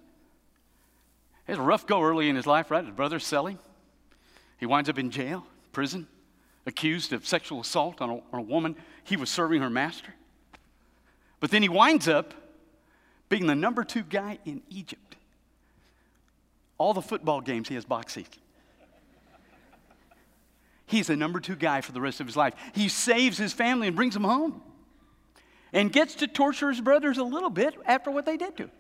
has 1.47 1.57
a 1.57 1.61
rough 1.61 1.85
go 1.85 2.01
early 2.01 2.29
in 2.29 2.35
his 2.35 2.47
life, 2.47 2.71
right? 2.71 2.85
His 2.85 2.95
brothers 2.95 3.25
sell 3.25 3.47
him. 3.47 3.59
He 4.57 4.65
winds 4.65 4.89
up 4.89 4.97
in 4.97 5.11
jail, 5.11 5.45
prison, 5.71 6.07
accused 6.65 7.11
of 7.11 7.27
sexual 7.27 7.61
assault 7.61 8.01
on 8.01 8.09
a, 8.09 8.13
on 8.13 8.39
a 8.39 8.41
woman 8.41 8.75
he 9.03 9.17
was 9.17 9.29
serving 9.29 9.61
her 9.61 9.69
master. 9.69 10.13
But 11.39 11.51
then 11.51 11.61
he 11.61 11.69
winds 11.69 12.07
up 12.07 12.33
being 13.27 13.47
the 13.47 13.55
number 13.55 13.83
two 13.83 14.03
guy 14.03 14.39
in 14.45 14.61
Egypt. 14.69 15.17
All 16.77 16.93
the 16.93 17.01
football 17.01 17.41
games, 17.41 17.67
he 17.67 17.75
has 17.75 17.83
box 17.83 18.13
seats. 18.13 18.37
He's 20.85 21.07
the 21.07 21.15
number 21.15 21.39
two 21.39 21.55
guy 21.55 21.81
for 21.81 21.91
the 21.91 22.01
rest 22.01 22.19
of 22.19 22.27
his 22.27 22.37
life. 22.37 22.53
He 22.73 22.87
saves 22.87 23.37
his 23.37 23.51
family 23.51 23.87
and 23.87 23.95
brings 23.95 24.13
them 24.13 24.23
home 24.23 24.61
and 25.73 25.91
gets 25.91 26.15
to 26.15 26.27
torture 26.27 26.69
his 26.69 26.81
brothers 26.81 27.17
a 27.17 27.23
little 27.23 27.49
bit 27.49 27.75
after 27.85 28.11
what 28.11 28.25
they 28.25 28.37
did 28.37 28.55
to 28.57 28.63
him. 28.63 28.71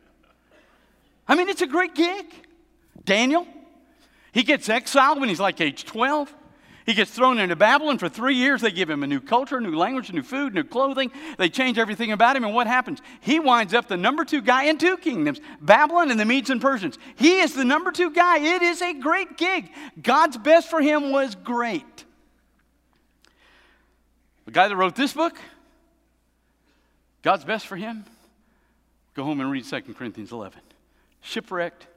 I 1.27 1.35
mean, 1.35 1.49
it's 1.49 1.61
a 1.61 1.67
great 1.67 1.95
gig. 1.95 2.25
Daniel, 3.05 3.47
he 4.31 4.43
gets 4.43 4.69
exiled 4.69 5.19
when 5.19 5.29
he's 5.29 5.39
like 5.39 5.59
age 5.61 5.85
12. 5.85 6.33
He 6.85 6.93
gets 6.93 7.11
thrown 7.11 7.39
into 7.39 7.55
Babylon 7.55 7.97
for 7.97 8.09
three 8.09 8.35
years. 8.35 8.61
They 8.61 8.71
give 8.71 8.89
him 8.89 9.03
a 9.03 9.07
new 9.07 9.21
culture, 9.21 9.61
new 9.61 9.75
language, 9.75 10.11
new 10.11 10.21
food, 10.21 10.53
new 10.53 10.65
clothing. 10.65 11.11
They 11.37 11.47
change 11.47 11.77
everything 11.77 12.11
about 12.11 12.35
him. 12.35 12.43
And 12.43 12.53
what 12.53 12.67
happens? 12.67 12.99
He 13.21 13.39
winds 13.39 13.73
up 13.73 13.87
the 13.87 13.95
number 13.95 14.25
two 14.25 14.41
guy 14.41 14.63
in 14.63 14.77
two 14.77 14.97
kingdoms 14.97 15.39
Babylon 15.61 16.11
and 16.11 16.19
the 16.19 16.25
Medes 16.25 16.49
and 16.49 16.59
Persians. 16.59 16.97
He 17.15 17.39
is 17.39 17.53
the 17.53 17.63
number 17.63 17.91
two 17.91 18.11
guy. 18.11 18.39
It 18.39 18.61
is 18.61 18.81
a 18.81 18.93
great 18.93 19.37
gig. 19.37 19.69
God's 20.01 20.37
best 20.37 20.69
for 20.69 20.81
him 20.81 21.11
was 21.11 21.35
great. 21.35 22.03
The 24.45 24.51
guy 24.51 24.67
that 24.67 24.75
wrote 24.75 24.95
this 24.95 25.13
book, 25.13 25.39
God's 27.21 27.45
best 27.45 27.65
for 27.65 27.77
him, 27.77 28.03
go 29.13 29.23
home 29.23 29.39
and 29.39 29.49
read 29.49 29.63
2 29.63 29.81
Corinthians 29.93 30.33
11. 30.33 30.59
Shipwrecked, 31.21 31.87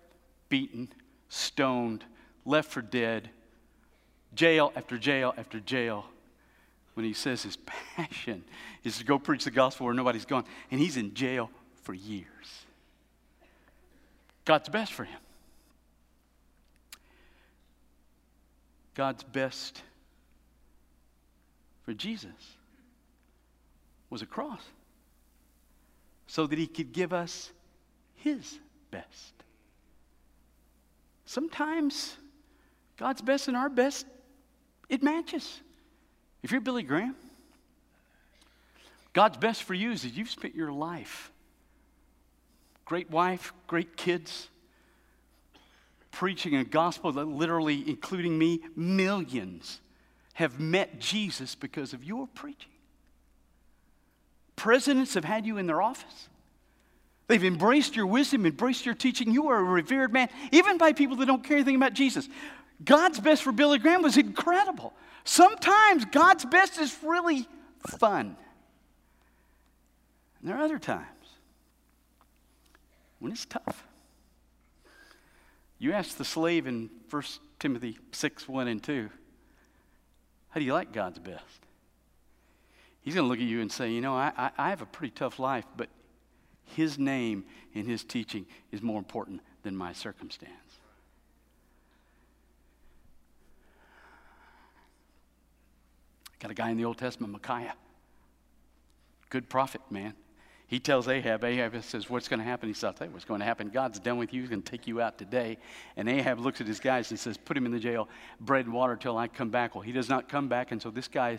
beaten, 0.48 0.88
stoned, 1.28 2.04
left 2.44 2.70
for 2.70 2.82
dead 2.82 3.30
jail 4.34 4.72
after 4.76 4.98
jail 4.98 5.34
after 5.36 5.58
jail 5.58 6.04
when 6.94 7.04
he 7.04 7.12
says 7.12 7.42
his 7.42 7.56
passion 7.96 8.44
is 8.84 8.98
to 8.98 9.04
go 9.04 9.18
preach 9.18 9.44
the 9.44 9.50
gospel 9.50 9.86
where 9.86 9.94
nobody's 9.94 10.24
gone. 10.24 10.44
And 10.70 10.80
he's 10.80 10.96
in 10.96 11.14
jail 11.14 11.50
for 11.82 11.92
years. 11.92 12.26
God's 14.44 14.68
best 14.68 14.92
for 14.92 15.04
him. 15.04 15.18
God's 18.94 19.24
best 19.24 19.82
for 21.84 21.92
Jesus 21.92 22.30
was 24.08 24.22
a 24.22 24.26
cross 24.26 24.62
so 26.26 26.46
that 26.46 26.58
he 26.58 26.66
could 26.66 26.92
give 26.92 27.12
us 27.12 27.50
his 28.14 28.58
best. 28.90 29.34
Sometimes 31.26 32.16
God's 32.96 33.20
best 33.20 33.48
and 33.48 33.56
our 33.56 33.68
best 33.68 34.06
it 34.88 35.02
matches. 35.02 35.60
If 36.42 36.52
you're 36.52 36.60
Billy 36.60 36.84
Graham, 36.84 37.16
God's 39.12 39.36
best 39.36 39.64
for 39.64 39.74
you 39.74 39.90
is 39.90 40.02
that 40.02 40.14
you've 40.14 40.30
spent 40.30 40.54
your 40.54 40.72
life. 40.72 41.32
Great 42.84 43.10
wife, 43.10 43.52
great 43.66 43.96
kids, 43.96 44.48
preaching 46.12 46.54
a 46.54 46.64
gospel 46.64 47.10
that 47.12 47.24
literally, 47.24 47.82
including 47.88 48.38
me, 48.38 48.60
millions 48.76 49.80
have 50.34 50.60
met 50.60 51.00
Jesus 51.00 51.54
because 51.54 51.92
of 51.92 52.04
your 52.04 52.28
preaching. 52.28 52.70
Presidents 54.54 55.14
have 55.14 55.24
had 55.24 55.46
you 55.46 55.58
in 55.58 55.66
their 55.66 55.82
office. 55.82 56.28
They've 57.28 57.44
embraced 57.44 57.96
your 57.96 58.06
wisdom, 58.06 58.46
embraced 58.46 58.86
your 58.86 58.94
teaching. 58.94 59.32
You 59.32 59.48
are 59.48 59.58
a 59.58 59.64
revered 59.64 60.12
man, 60.12 60.28
even 60.52 60.78
by 60.78 60.92
people 60.92 61.16
that 61.16 61.26
don't 61.26 61.42
care 61.42 61.56
anything 61.56 61.76
about 61.76 61.92
Jesus. 61.92 62.28
God's 62.84 63.18
best 63.18 63.42
for 63.42 63.52
Billy 63.52 63.78
Graham 63.78 64.02
was 64.02 64.16
incredible. 64.16 64.92
Sometimes 65.24 66.04
God's 66.04 66.44
best 66.44 66.78
is 66.78 66.96
really 67.02 67.48
fun. 67.98 68.36
And 70.40 70.48
there 70.48 70.56
are 70.56 70.62
other 70.62 70.78
times 70.78 71.06
when 73.18 73.32
it's 73.32 73.44
tough. 73.44 73.86
You 75.78 75.92
ask 75.92 76.16
the 76.16 76.24
slave 76.24 76.66
in 76.66 76.90
1 77.10 77.22
Timothy 77.58 77.98
6 78.12 78.48
1 78.48 78.68
and 78.68 78.82
2, 78.82 79.10
how 80.50 80.60
do 80.60 80.64
you 80.64 80.72
like 80.72 80.92
God's 80.92 81.18
best? 81.18 81.42
He's 83.02 83.14
going 83.14 83.24
to 83.24 83.28
look 83.28 83.40
at 83.40 83.44
you 83.44 83.60
and 83.60 83.70
say, 83.70 83.90
You 83.90 84.00
know, 84.00 84.14
I, 84.14 84.32
I, 84.36 84.50
I 84.56 84.70
have 84.70 84.80
a 84.80 84.86
pretty 84.86 85.12
tough 85.12 85.38
life, 85.38 85.64
but 85.76 85.88
his 86.74 86.98
name 86.98 87.44
and 87.74 87.86
his 87.86 88.04
teaching 88.04 88.46
is 88.72 88.82
more 88.82 88.98
important 88.98 89.40
than 89.62 89.76
my 89.76 89.92
circumstance. 89.92 90.52
Got 96.38 96.50
a 96.50 96.54
guy 96.54 96.70
in 96.70 96.76
the 96.76 96.84
Old 96.84 96.98
Testament, 96.98 97.32
Micaiah. 97.32 97.74
Good 99.30 99.48
prophet, 99.48 99.80
man. 99.90 100.14
He 100.68 100.80
tells 100.80 101.06
Ahab, 101.06 101.44
Ahab 101.44 101.80
says, 101.82 102.10
What's 102.10 102.26
going 102.28 102.40
to 102.40 102.44
happen? 102.44 102.68
He 102.68 102.74
says, 102.74 102.84
I'll 102.84 102.92
tell 102.92 103.06
you 103.06 103.12
what's 103.12 103.24
going 103.24 103.40
to 103.40 103.46
happen. 103.46 103.68
God's 103.68 104.00
done 104.00 104.18
with 104.18 104.32
you. 104.32 104.40
He's 104.40 104.50
going 104.50 104.62
to 104.62 104.70
take 104.70 104.88
you 104.88 105.00
out 105.00 105.16
today. 105.16 105.58
And 105.96 106.08
Ahab 106.08 106.40
looks 106.40 106.60
at 106.60 106.66
his 106.66 106.80
guys 106.80 107.10
and 107.10 107.20
says, 107.20 107.36
Put 107.36 107.56
him 107.56 107.66
in 107.66 107.72
the 107.72 107.78
jail, 107.78 108.08
bread 108.40 108.66
and 108.66 108.74
water 108.74 108.96
till 108.96 109.16
I 109.16 109.28
come 109.28 109.50
back. 109.50 109.74
Well, 109.74 109.82
he 109.82 109.92
does 109.92 110.08
not 110.08 110.28
come 110.28 110.48
back. 110.48 110.72
And 110.72 110.82
so 110.82 110.90
this 110.90 111.06
guy 111.06 111.38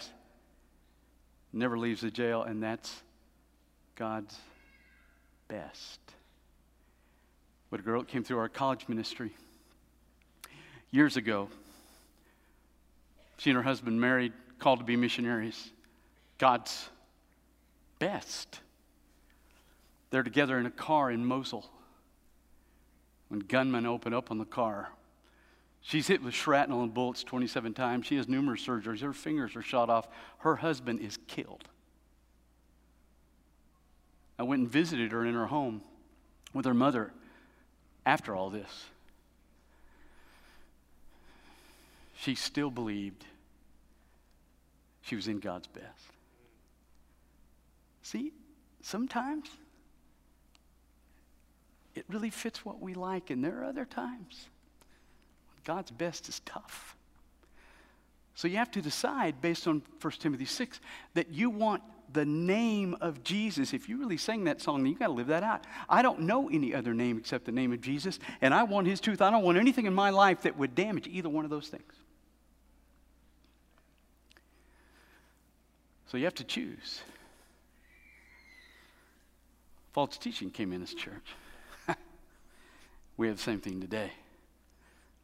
never 1.52 1.78
leaves 1.78 2.02
the 2.02 2.12
jail, 2.12 2.44
and 2.44 2.64
that's 2.64 3.04
God's 3.96 4.38
best. 5.48 6.00
What 7.70 7.82
a 7.82 7.84
girl 7.84 8.02
that 8.02 8.08
came 8.08 8.24
through 8.24 8.40
our 8.40 8.50
college 8.50 8.88
ministry 8.88 9.32
years 10.92 11.18
ago. 11.18 11.50
She 13.38 13.50
and 13.50 13.58
her 13.58 13.64
husband 13.64 14.00
married, 14.00 14.34
called 14.60 14.80
to 14.80 14.86
be 14.86 14.96
missionaries. 14.96 15.72
God's 16.38 16.90
best. 18.00 18.62
They're 20.10 20.24
together 20.24 20.58
in 20.58 20.66
a 20.66 20.72
car 20.72 21.12
in 21.12 21.26
Mosul. 21.26 21.70
When 23.28 23.42
gunmen 23.42 23.86
open 23.86 24.14
up 24.14 24.32
on 24.32 24.38
the 24.38 24.46
car, 24.46 24.90
she's 25.82 26.08
hit 26.08 26.24
with 26.24 26.34
shrapnel 26.34 26.82
and 26.82 26.94
bullets 26.94 27.24
27 27.24 27.74
times. 27.74 28.06
She 28.06 28.16
has 28.16 28.28
numerous 28.28 28.66
surgeries. 28.66 29.02
Her 29.02 29.14
fingers 29.14 29.56
are 29.56 29.62
shot 29.62 29.90
off. 29.90 30.08
Her 30.40 30.56
husband 30.56 31.02
is 31.02 31.18
killed. 31.28 31.66
I 34.40 34.44
went 34.44 34.62
and 34.62 34.72
visited 34.72 35.12
her 35.12 35.26
in 35.26 35.34
her 35.34 35.48
home 35.48 35.82
with 36.54 36.66
her 36.66 36.74
mother 36.74 37.12
after 38.06 38.36
all 38.36 38.50
this. 38.50 38.86
She 42.16 42.36
still 42.36 42.72
believed 42.72 43.26
she 45.02 45.16
was 45.16 45.28
in 45.28 45.40
God's 45.40 45.68
best. 45.68 45.86
See, 48.02 48.32
sometimes 48.82 49.50
it 51.96 52.06
really 52.10 52.30
fits 52.30 52.64
what 52.64 52.80
we 52.80 52.94
like, 52.94 53.30
and 53.30 53.44
there 53.44 53.60
are 53.60 53.66
other 53.66 53.86
times 53.86 54.48
God's 55.64 55.92
best 55.92 56.30
is 56.30 56.40
tough. 56.46 56.96
So 58.36 58.48
you 58.48 58.58
have 58.58 58.72
to 58.72 58.82
decide, 58.82 59.42
based 59.42 59.68
on 59.68 59.82
1 60.00 60.14
Timothy 60.20 60.46
6, 60.46 60.80
that 61.16 61.30
you 61.32 61.50
want 61.50 61.82
the 62.14 62.26
name 62.26 62.96
of 63.02 63.24
Jesus. 63.24 63.74
If 63.74 63.90
you 63.90 63.98
really 63.98 64.18
sang 64.18 64.46
that 64.46 64.62
song, 64.62 64.84
then 64.84 64.92
you 64.92 64.98
got 64.98 65.08
to 65.08 65.14
live 65.14 65.28
that 65.28 65.44
out. 65.44 65.66
I 65.90 66.02
don't 66.02 66.22
know 66.22 66.50
any 66.50 66.74
other 66.74 66.94
name 66.94 67.18
except 67.18 67.46
the 67.46 67.52
name 67.52 67.74
of 67.74 67.82
Jesus, 67.82 68.20
and 68.42 68.54
I 68.54 68.64
want 68.64 68.88
his 68.88 69.00
truth. 69.00 69.22
I 69.22 69.30
don't 69.30 69.44
want 69.44 69.58
anything 69.58 69.86
in 69.86 69.94
my 69.94 70.10
life 70.10 70.44
that 70.44 70.58
would 70.58 70.76
damage 70.76 71.08
either 71.08 71.30
one 71.30 71.46
of 71.46 71.52
those 71.52 71.68
things. 71.68 71.94
So 76.08 76.18
you 76.18 76.24
have 76.24 76.36
to 76.36 76.44
choose. 76.44 77.02
False 79.92 80.18
teaching 80.18 80.50
came 80.50 80.72
in 80.72 80.80
this 80.80 80.94
church. 80.94 81.36
we 83.18 83.28
have 83.28 83.38
the 83.38 83.44
same 83.44 83.60
thing 83.60 83.82
today. 83.82 84.12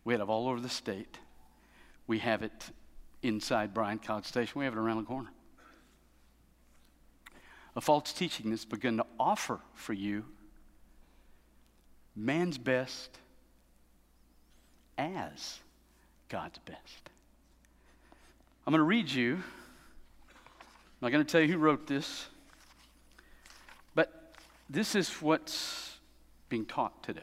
We 0.03 0.13
have 0.13 0.21
it 0.21 0.27
all 0.29 0.49
over 0.49 0.59
the 0.59 0.67
state. 0.67 1.19
We 2.07 2.19
have 2.19 2.43
it 2.43 2.69
inside 3.21 3.73
Bryan 3.73 3.99
College 3.99 4.25
Station. 4.25 4.59
We 4.59 4.65
have 4.65 4.73
it 4.73 4.79
around 4.79 4.97
the 4.97 5.03
corner 5.03 5.29
a 7.75 7.81
false 7.81 8.13
teaching 8.13 8.49
that's 8.49 8.65
begun 8.65 8.97
to 8.97 9.05
offer 9.19 9.59
for 9.73 9.93
you 9.93 10.25
man's 12.15 12.57
best 12.57 13.17
as 14.97 15.59
God's 16.29 16.59
best. 16.59 17.09
I'm 18.65 18.71
going 18.71 18.79
to 18.79 18.83
read 18.83 19.09
you. 19.09 19.35
I'm 19.35 19.41
not 21.01 21.11
going 21.11 21.25
to 21.25 21.29
tell 21.29 21.41
you 21.41 21.47
who 21.47 21.57
wrote 21.57 21.87
this, 21.87 22.27
but 23.93 24.33
this 24.69 24.95
is 24.95 25.09
what's 25.21 25.97
being 26.49 26.65
taught 26.65 27.03
today. 27.03 27.21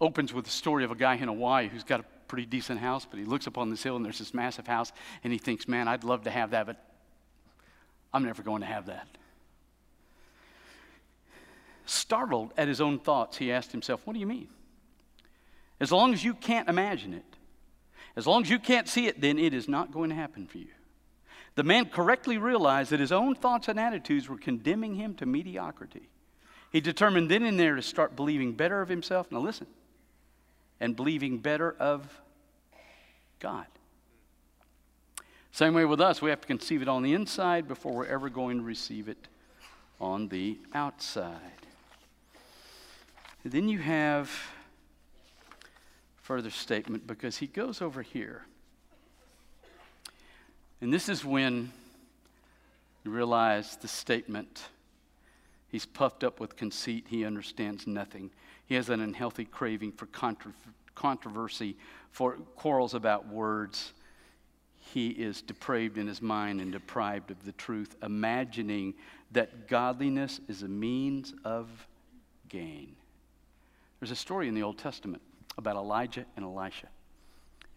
Opens 0.00 0.34
with 0.34 0.46
the 0.46 0.50
story 0.50 0.84
of 0.84 0.90
a 0.90 0.96
guy 0.96 1.14
in 1.14 1.28
Hawaii 1.28 1.68
who's 1.68 1.84
got 1.84 2.00
a 2.00 2.04
pretty 2.26 2.46
decent 2.46 2.80
house, 2.80 3.06
but 3.08 3.20
he 3.20 3.24
looks 3.24 3.46
up 3.46 3.56
on 3.56 3.70
this 3.70 3.82
hill 3.82 3.94
and 3.94 4.04
there's 4.04 4.18
this 4.18 4.34
massive 4.34 4.66
house, 4.66 4.90
and 5.22 5.32
he 5.32 5.38
thinks, 5.38 5.68
man, 5.68 5.86
I'd 5.86 6.02
love 6.02 6.24
to 6.24 6.30
have 6.30 6.50
that, 6.50 6.66
but 6.66 6.91
I'm 8.12 8.24
never 8.24 8.42
going 8.42 8.60
to 8.60 8.66
have 8.66 8.86
that. 8.86 9.08
Startled 11.86 12.52
at 12.56 12.68
his 12.68 12.80
own 12.80 12.98
thoughts, 12.98 13.36
he 13.36 13.50
asked 13.50 13.72
himself, 13.72 14.06
What 14.06 14.14
do 14.14 14.20
you 14.20 14.26
mean? 14.26 14.48
As 15.80 15.90
long 15.90 16.12
as 16.12 16.22
you 16.22 16.34
can't 16.34 16.68
imagine 16.68 17.14
it, 17.14 17.24
as 18.14 18.26
long 18.26 18.42
as 18.42 18.50
you 18.50 18.58
can't 18.58 18.88
see 18.88 19.06
it, 19.06 19.20
then 19.20 19.38
it 19.38 19.54
is 19.54 19.68
not 19.68 19.90
going 19.90 20.10
to 20.10 20.16
happen 20.16 20.46
for 20.46 20.58
you. 20.58 20.68
The 21.54 21.62
man 21.62 21.86
correctly 21.86 22.38
realized 22.38 22.90
that 22.90 23.00
his 23.00 23.12
own 23.12 23.34
thoughts 23.34 23.68
and 23.68 23.78
attitudes 23.78 24.28
were 24.28 24.38
condemning 24.38 24.94
him 24.94 25.14
to 25.16 25.26
mediocrity. 25.26 26.08
He 26.70 26.80
determined 26.80 27.30
then 27.30 27.42
and 27.42 27.58
there 27.60 27.76
to 27.76 27.82
start 27.82 28.16
believing 28.16 28.52
better 28.52 28.80
of 28.80 28.88
himself. 28.88 29.30
Now, 29.30 29.40
listen, 29.40 29.66
and 30.80 30.96
believing 30.96 31.38
better 31.38 31.74
of 31.78 32.08
God. 33.38 33.66
Same 35.52 35.74
way 35.74 35.84
with 35.84 36.00
us, 36.00 36.22
we 36.22 36.30
have 36.30 36.40
to 36.40 36.46
conceive 36.46 36.80
it 36.80 36.88
on 36.88 37.02
the 37.02 37.12
inside 37.12 37.68
before 37.68 37.92
we're 37.92 38.06
ever 38.06 38.30
going 38.30 38.56
to 38.56 38.64
receive 38.64 39.06
it 39.06 39.28
on 40.00 40.28
the 40.28 40.58
outside. 40.72 41.36
And 43.44 43.52
then 43.52 43.68
you 43.68 43.78
have 43.78 44.30
further 46.16 46.48
statement 46.48 47.06
because 47.06 47.36
he 47.36 47.46
goes 47.46 47.82
over 47.82 48.00
here. 48.00 48.46
And 50.80 50.90
this 50.90 51.10
is 51.10 51.22
when 51.22 51.70
you 53.04 53.10
realize 53.10 53.76
the 53.76 53.88
statement 53.88 54.62
he's 55.68 55.84
puffed 55.84 56.24
up 56.24 56.40
with 56.40 56.56
conceit, 56.56 57.04
he 57.08 57.26
understands 57.26 57.86
nothing. 57.86 58.30
He 58.64 58.74
has 58.76 58.88
an 58.88 59.02
unhealthy 59.02 59.44
craving 59.44 59.92
for 59.92 60.08
controversy, 60.94 61.76
for 62.10 62.36
quarrels 62.56 62.94
about 62.94 63.28
words 63.28 63.92
he 64.92 65.08
is 65.08 65.40
depraved 65.40 65.96
in 65.96 66.06
his 66.06 66.20
mind 66.20 66.60
and 66.60 66.70
deprived 66.70 67.30
of 67.30 67.44
the 67.44 67.52
truth, 67.52 67.96
imagining 68.02 68.94
that 69.32 69.66
godliness 69.66 70.40
is 70.48 70.62
a 70.62 70.68
means 70.68 71.32
of 71.44 71.68
gain. 72.48 72.94
There's 74.00 74.10
a 74.10 74.16
story 74.16 74.48
in 74.48 74.54
the 74.54 74.62
Old 74.62 74.78
Testament 74.78 75.22
about 75.56 75.76
Elijah 75.76 76.26
and 76.36 76.44
Elisha. 76.44 76.88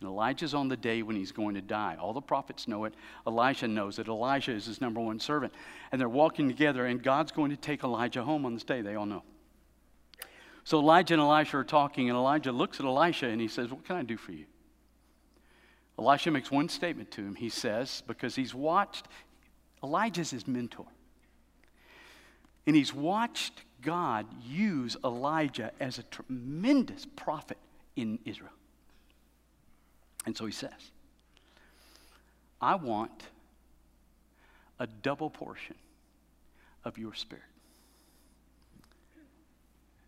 And 0.01 0.09
Elijah's 0.09 0.53
on 0.53 0.67
the 0.67 0.75
day 0.75 1.03
when 1.03 1.15
he's 1.15 1.31
going 1.31 1.55
to 1.55 1.61
die. 1.61 1.95
All 1.99 2.11
the 2.11 2.21
prophets 2.21 2.67
know 2.67 2.83
it. 2.83 2.93
Elisha 3.25 3.67
knows 3.67 3.97
it. 3.97 4.07
Elijah 4.07 4.51
is 4.51 4.65
his 4.65 4.81
number 4.81 4.99
one 4.99 5.19
servant. 5.19 5.53
And 5.91 6.01
they're 6.01 6.09
walking 6.09 6.49
together, 6.49 6.85
and 6.85 7.01
God's 7.01 7.31
going 7.31 7.51
to 7.51 7.57
take 7.57 7.83
Elijah 7.83 8.23
home 8.23 8.45
on 8.45 8.53
this 8.53 8.63
day. 8.63 8.81
They 8.81 8.95
all 8.95 9.05
know. 9.05 9.23
So 10.65 10.79
Elijah 10.79 11.13
and 11.13 11.21
Elisha 11.21 11.57
are 11.59 11.63
talking, 11.63 12.09
and 12.09 12.17
Elijah 12.17 12.51
looks 12.51 12.79
at 12.79 12.85
Elisha 12.85 13.27
and 13.27 13.39
he 13.39 13.47
says, 13.47 13.69
What 13.69 13.85
can 13.85 13.95
I 13.95 14.03
do 14.03 14.17
for 14.17 14.33
you? 14.33 14.45
Elisha 15.97 16.31
makes 16.31 16.51
one 16.51 16.69
statement 16.69 17.11
to 17.11 17.21
him. 17.21 17.35
He 17.35 17.49
says, 17.49 18.03
because 18.07 18.35
he's 18.35 18.53
watched, 18.53 19.07
Elijah's 19.83 20.31
his 20.31 20.47
mentor. 20.47 20.85
And 22.67 22.75
he's 22.75 22.93
watched 22.93 23.61
God 23.81 24.25
use 24.43 24.97
Elijah 25.03 25.71
as 25.79 25.99
a 25.99 26.03
tremendous 26.03 27.05
prophet 27.15 27.57
in 27.95 28.19
Israel. 28.25 28.51
And 30.25 30.35
so 30.35 30.45
he 30.45 30.51
says, 30.51 30.71
I 32.59 32.75
want 32.75 33.27
a 34.79 34.87
double 34.87 35.29
portion 35.29 35.75
of 36.83 36.97
your 36.97 37.13
spirit. 37.13 37.43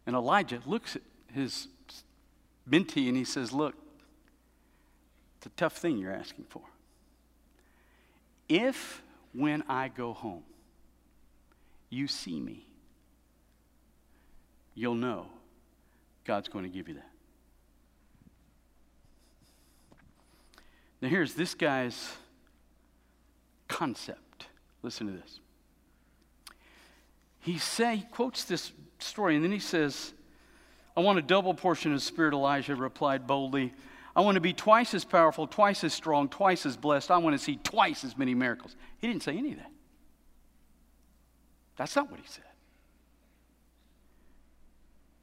And 0.05 0.15
Elijah 0.15 0.61
looks 0.65 0.95
at 0.95 1.01
his 1.33 1.67
mentee 2.69 3.07
and 3.07 3.15
he 3.15 3.25
says, 3.25 3.51
Look, 3.51 3.75
it's 5.47 5.53
a 5.53 5.57
tough 5.57 5.77
thing 5.77 5.97
you're 5.97 6.13
asking 6.13 6.45
for. 6.49 6.61
If 8.49 9.01
when 9.33 9.63
I 9.69 9.87
go 9.87 10.13
home, 10.13 10.43
you 11.89 12.07
see 12.07 12.39
me, 12.39 12.65
you'll 14.75 14.95
know 14.95 15.27
God's 16.25 16.49
going 16.49 16.65
to 16.65 16.69
give 16.69 16.89
you 16.89 16.95
that. 16.95 17.11
Now, 21.01 21.09
here's 21.09 21.33
this 21.33 21.53
guy's 21.53 22.11
concept. 23.67 24.47
Listen 24.81 25.07
to 25.07 25.13
this. 25.13 25.39
He 27.39 27.57
say 27.57 27.97
he 27.97 28.05
quotes 28.11 28.43
this 28.43 28.71
story, 28.99 29.35
and 29.35 29.43
then 29.43 29.51
he 29.51 29.59
says, 29.59 30.11
I 30.95 31.01
want 31.01 31.19
a 31.19 31.21
double 31.21 31.53
portion 31.53 31.93
of 31.93 32.01
Spirit. 32.01 32.33
Elijah 32.33 32.75
replied 32.75 33.27
boldly. 33.27 33.73
I 34.17 34.21
want 34.21 34.33
to 34.33 34.41
be 34.41 34.51
twice 34.51 34.95
as 34.95 35.05
powerful, 35.05 35.45
twice 35.45 35.83
as 35.83 35.93
strong, 35.93 36.27
twice 36.27 36.65
as 36.65 36.75
blessed. 36.75 37.11
I 37.11 37.19
want 37.19 37.37
to 37.37 37.43
see 37.43 37.57
twice 37.57 38.03
as 38.03 38.17
many 38.17 38.33
miracles. 38.33 38.75
He 38.97 39.05
didn't 39.05 39.21
say 39.21 39.37
any 39.37 39.51
of 39.51 39.57
that. 39.59 39.71
That's 41.75 41.95
not 41.95 42.09
what 42.09 42.19
he 42.19 42.25
said. 42.27 42.43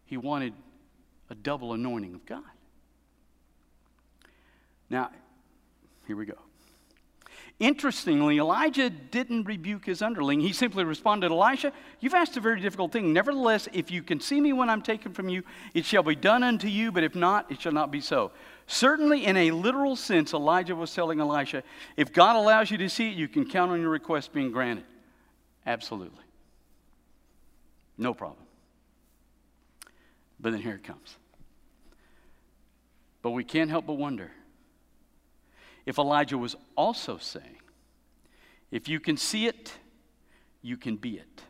He 0.06 0.16
wanted 0.16 0.54
a 1.28 1.34
double 1.34 1.72
anointing 1.72 2.14
of 2.14 2.24
God. 2.24 2.44
Now, 4.88 5.10
here 6.06 6.14
we 6.14 6.24
go. 6.24 6.38
Interestingly, 7.60 8.38
Elijah 8.38 8.90
didn't 8.90 9.44
rebuke 9.44 9.86
his 9.86 10.02
underling. 10.02 10.40
He 10.40 10.52
simply 10.52 10.82
responded, 10.82 11.30
Elisha, 11.30 11.72
you've 12.00 12.14
asked 12.14 12.36
a 12.36 12.40
very 12.40 12.60
difficult 12.60 12.90
thing. 12.90 13.12
Nevertheless, 13.12 13.68
if 13.72 13.92
you 13.92 14.02
can 14.02 14.18
see 14.18 14.40
me 14.40 14.52
when 14.52 14.68
I'm 14.68 14.82
taken 14.82 15.12
from 15.12 15.28
you, 15.28 15.44
it 15.72 15.84
shall 15.84 16.02
be 16.02 16.16
done 16.16 16.42
unto 16.42 16.66
you, 16.66 16.90
but 16.90 17.04
if 17.04 17.14
not, 17.14 17.50
it 17.52 17.60
shall 17.60 17.72
not 17.72 17.92
be 17.92 18.00
so. 18.00 18.32
Certainly, 18.66 19.26
in 19.26 19.36
a 19.36 19.52
literal 19.52 19.94
sense, 19.94 20.34
Elijah 20.34 20.74
was 20.74 20.92
telling 20.92 21.20
Elisha, 21.20 21.62
if 21.96 22.12
God 22.12 22.34
allows 22.34 22.72
you 22.72 22.78
to 22.78 22.88
see 22.88 23.10
it, 23.10 23.14
you 23.14 23.28
can 23.28 23.48
count 23.48 23.70
on 23.70 23.80
your 23.80 23.90
request 23.90 24.32
being 24.32 24.50
granted. 24.50 24.84
Absolutely. 25.64 26.24
No 27.96 28.14
problem. 28.14 28.46
But 30.40 30.52
then 30.52 30.60
here 30.60 30.74
it 30.74 30.82
comes. 30.82 31.16
But 33.22 33.30
we 33.30 33.44
can't 33.44 33.70
help 33.70 33.86
but 33.86 33.94
wonder 33.94 34.32
if 35.86 35.98
Elijah 35.98 36.38
was 36.38 36.56
also 36.76 37.18
saying, 37.18 37.58
if 38.70 38.88
you 38.88 39.00
can 39.00 39.16
see 39.16 39.46
it, 39.46 39.72
you 40.62 40.76
can 40.76 40.96
be 40.96 41.16
it. 41.16 41.42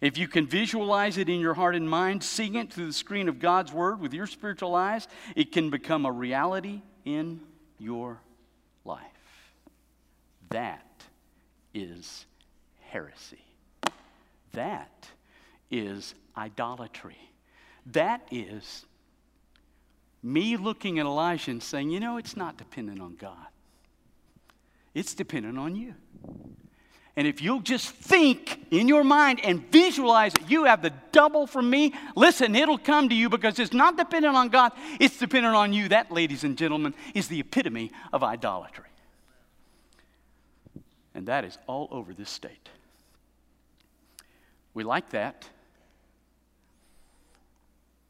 If 0.00 0.18
you 0.18 0.28
can 0.28 0.46
visualize 0.46 1.18
it 1.18 1.28
in 1.28 1.40
your 1.40 1.54
heart 1.54 1.74
and 1.74 1.88
mind, 1.88 2.22
seeing 2.22 2.54
it 2.54 2.72
through 2.72 2.86
the 2.86 2.92
screen 2.92 3.28
of 3.28 3.40
God's 3.40 3.72
Word 3.72 4.00
with 4.00 4.14
your 4.14 4.26
spiritual 4.26 4.74
eyes, 4.74 5.08
it 5.34 5.50
can 5.50 5.70
become 5.70 6.06
a 6.06 6.12
reality 6.12 6.82
in 7.04 7.40
your 7.78 8.20
life. 8.84 9.02
That 10.50 10.84
is 11.74 12.26
heresy. 12.80 13.44
That 14.52 15.08
is 15.70 16.14
idolatry. 16.36 17.18
That 17.86 18.26
is 18.30 18.84
me 20.22 20.56
looking 20.56 20.98
at 20.98 21.06
Elijah 21.06 21.50
and 21.50 21.62
saying, 21.62 21.90
you 21.90 22.00
know, 22.00 22.16
it's 22.16 22.36
not 22.36 22.56
dependent 22.56 23.00
on 23.00 23.16
God, 23.16 23.46
it's 24.94 25.14
dependent 25.14 25.58
on 25.58 25.76
you. 25.76 25.94
And 27.16 27.26
if 27.26 27.42
you'll 27.42 27.62
just 27.62 27.90
think 27.90 28.64
in 28.70 28.86
your 28.86 29.02
mind 29.02 29.40
and 29.42 29.68
visualize 29.72 30.32
that 30.34 30.48
you 30.48 30.66
have 30.66 30.82
the 30.82 30.92
double 31.10 31.48
from 31.48 31.68
me, 31.68 31.92
listen, 32.14 32.54
it'll 32.54 32.78
come 32.78 33.08
to 33.08 33.14
you 33.14 33.28
because 33.28 33.58
it's 33.58 33.72
not 33.72 33.96
dependent 33.96 34.36
on 34.36 34.50
God, 34.50 34.70
it's 35.00 35.18
dependent 35.18 35.56
on 35.56 35.72
you. 35.72 35.88
That, 35.88 36.12
ladies 36.12 36.44
and 36.44 36.56
gentlemen, 36.56 36.94
is 37.14 37.26
the 37.26 37.40
epitome 37.40 37.90
of 38.12 38.22
idolatry. 38.22 38.84
And 41.12 41.26
that 41.26 41.44
is 41.44 41.58
all 41.66 41.88
over 41.90 42.14
this 42.14 42.30
state. 42.30 42.68
We 44.72 44.84
like 44.84 45.10
that 45.10 45.48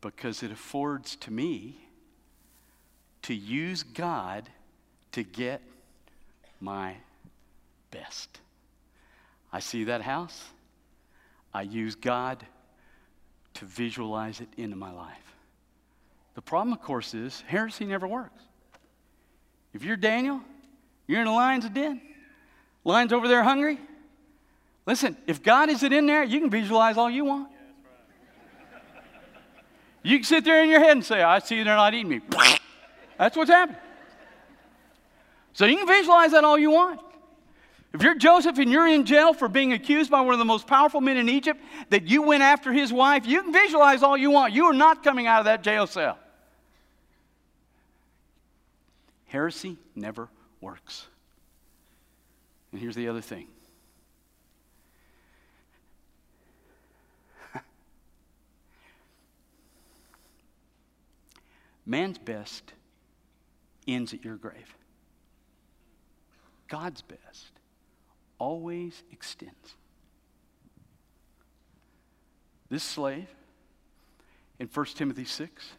because 0.03 0.43
it 0.43 0.53
affords 0.53 1.17
to 1.17 1.31
me 1.31 1.88
to 3.29 3.35
use 3.35 3.83
God 3.83 4.49
to 5.13 5.23
get 5.23 5.61
my 6.61 6.95
best. 7.91 8.41
I 9.53 9.61
see 9.61 9.85
that 9.85 10.01
house, 10.01 10.45
I 11.53 11.61
use 11.61 11.95
God 11.95 12.43
to 13.53 13.67
visualize 13.67 14.41
it 14.41 14.49
into 14.57 14.77
my 14.77 14.91
life. 14.91 15.35
The 16.37 16.41
problem, 16.41 16.73
of 16.73 16.81
course, 16.81 17.13
is 17.13 17.43
heresy 17.47 17.85
never 17.85 18.09
works. 18.09 18.41
If 19.75 19.85
you're 19.85 19.99
Daniel, 19.99 20.41
you're 21.07 21.21
in 21.21 21.27
the 21.27 21.31
lion's 21.31 21.69
den. 21.69 22.01
Lions 22.83 23.13
over 23.13 23.29
there 23.29 23.43
hungry. 23.43 23.79
Listen, 24.87 25.19
if 25.27 25.43
God 25.43 25.69
isn't 25.69 25.93
in 25.93 26.07
there, 26.07 26.25
you 26.25 26.41
can 26.41 26.49
visualize 26.49 26.97
all 26.97 27.11
you 27.11 27.27
want. 27.27 27.51
You 30.03 30.17
can 30.17 30.25
sit 30.25 30.45
there 30.47 30.63
in 30.63 30.71
your 30.71 30.81
head 30.81 30.93
and 30.93 31.05
say, 31.05 31.23
I 31.23 31.41
see 31.41 31.63
they're 31.63 31.77
not 31.77 31.93
eating 31.93 32.09
me. 32.09 32.21
That's 33.19 33.37
what's 33.37 33.51
happening. 33.51 33.81
So 35.53 35.67
you 35.67 35.77
can 35.77 35.89
visualize 35.89 36.31
that 36.31 36.45
all 36.45 36.57
you 36.57 36.71
want. 36.71 37.01
If 37.93 38.03
you're 38.03 38.15
Joseph 38.15 38.59
and 38.59 38.71
you're 38.71 38.87
in 38.87 39.05
jail 39.07 39.35
for 39.35 39.49
being 39.49 39.73
accused 39.73 40.11
by 40.11 40.21
one 40.21 40.35
of 40.35 40.39
the 40.39 40.45
most 40.45 40.67
powerful 40.67 41.01
men 41.01 41.17
in 41.17 41.29
Egypt, 41.29 41.61
that 41.91 42.07
you 42.07 42.23
went 42.23 42.43
after 42.43 42.73
his 42.73 42.93
wife, 42.93 43.27
you 43.27 43.43
can 43.43 43.53
visualize 43.53 44.03
all 44.03 44.17
you 44.17 44.31
want. 44.31 44.53
You 44.53 44.67
are 44.67 44.75
not 44.75 45.03
coming 45.03 45.27
out 45.27 45.41
of 45.41 45.47
that 45.47 45.63
jail 45.63 45.87
cell. 45.87 46.19
Heresy 49.27 49.79
never 49.97 50.29
works. 50.61 51.07
And 52.73 52.81
here's 52.81 52.95
the 52.95 53.09
other 53.09 53.21
thing 53.21 53.49
man's 61.87 62.19
best 62.19 62.75
ends 63.89 64.15
at 64.15 64.25
your 64.25 64.37
grave. 64.37 64.77
God's 66.69 67.03
best 67.03 67.53
always 68.39 69.03
extends. 69.11 69.75
This 72.71 72.85
slave 72.85 73.27
in 74.59 74.69
1 74.69 74.87
Timothy 74.95 75.25
6, 75.25 75.73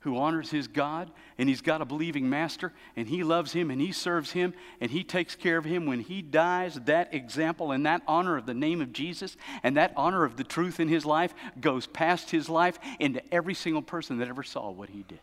who 0.00 0.16
honors 0.16 0.50
his 0.50 0.68
God 0.68 1.10
and 1.36 1.48
he's 1.48 1.60
got 1.60 1.82
a 1.82 1.84
believing 1.84 2.30
master 2.30 2.72
and 2.96 3.06
he 3.06 3.22
loves 3.22 3.52
him 3.52 3.70
and 3.70 3.80
he 3.80 3.92
serves 3.92 4.30
him 4.30 4.54
and 4.80 4.90
he 4.90 5.04
takes 5.04 5.34
care 5.34 5.58
of 5.58 5.64
him 5.64 5.86
when 5.86 6.00
he 6.00 6.22
dies, 6.22 6.76
that 6.86 7.12
example 7.12 7.72
and 7.72 7.84
that 7.84 8.02
honor 8.06 8.36
of 8.36 8.46
the 8.46 8.54
name 8.54 8.80
of 8.80 8.92
Jesus 8.92 9.36
and 9.62 9.76
that 9.76 9.92
honor 9.96 10.24
of 10.24 10.36
the 10.36 10.44
truth 10.44 10.80
in 10.80 10.88
his 10.88 11.04
life 11.04 11.34
goes 11.60 11.86
past 11.86 12.30
his 12.30 12.48
life 12.48 12.78
into 12.98 13.22
every 13.34 13.54
single 13.54 13.82
person 13.82 14.18
that 14.18 14.28
ever 14.28 14.42
saw 14.42 14.70
what 14.70 14.88
he 14.88 15.02
did. 15.02 15.20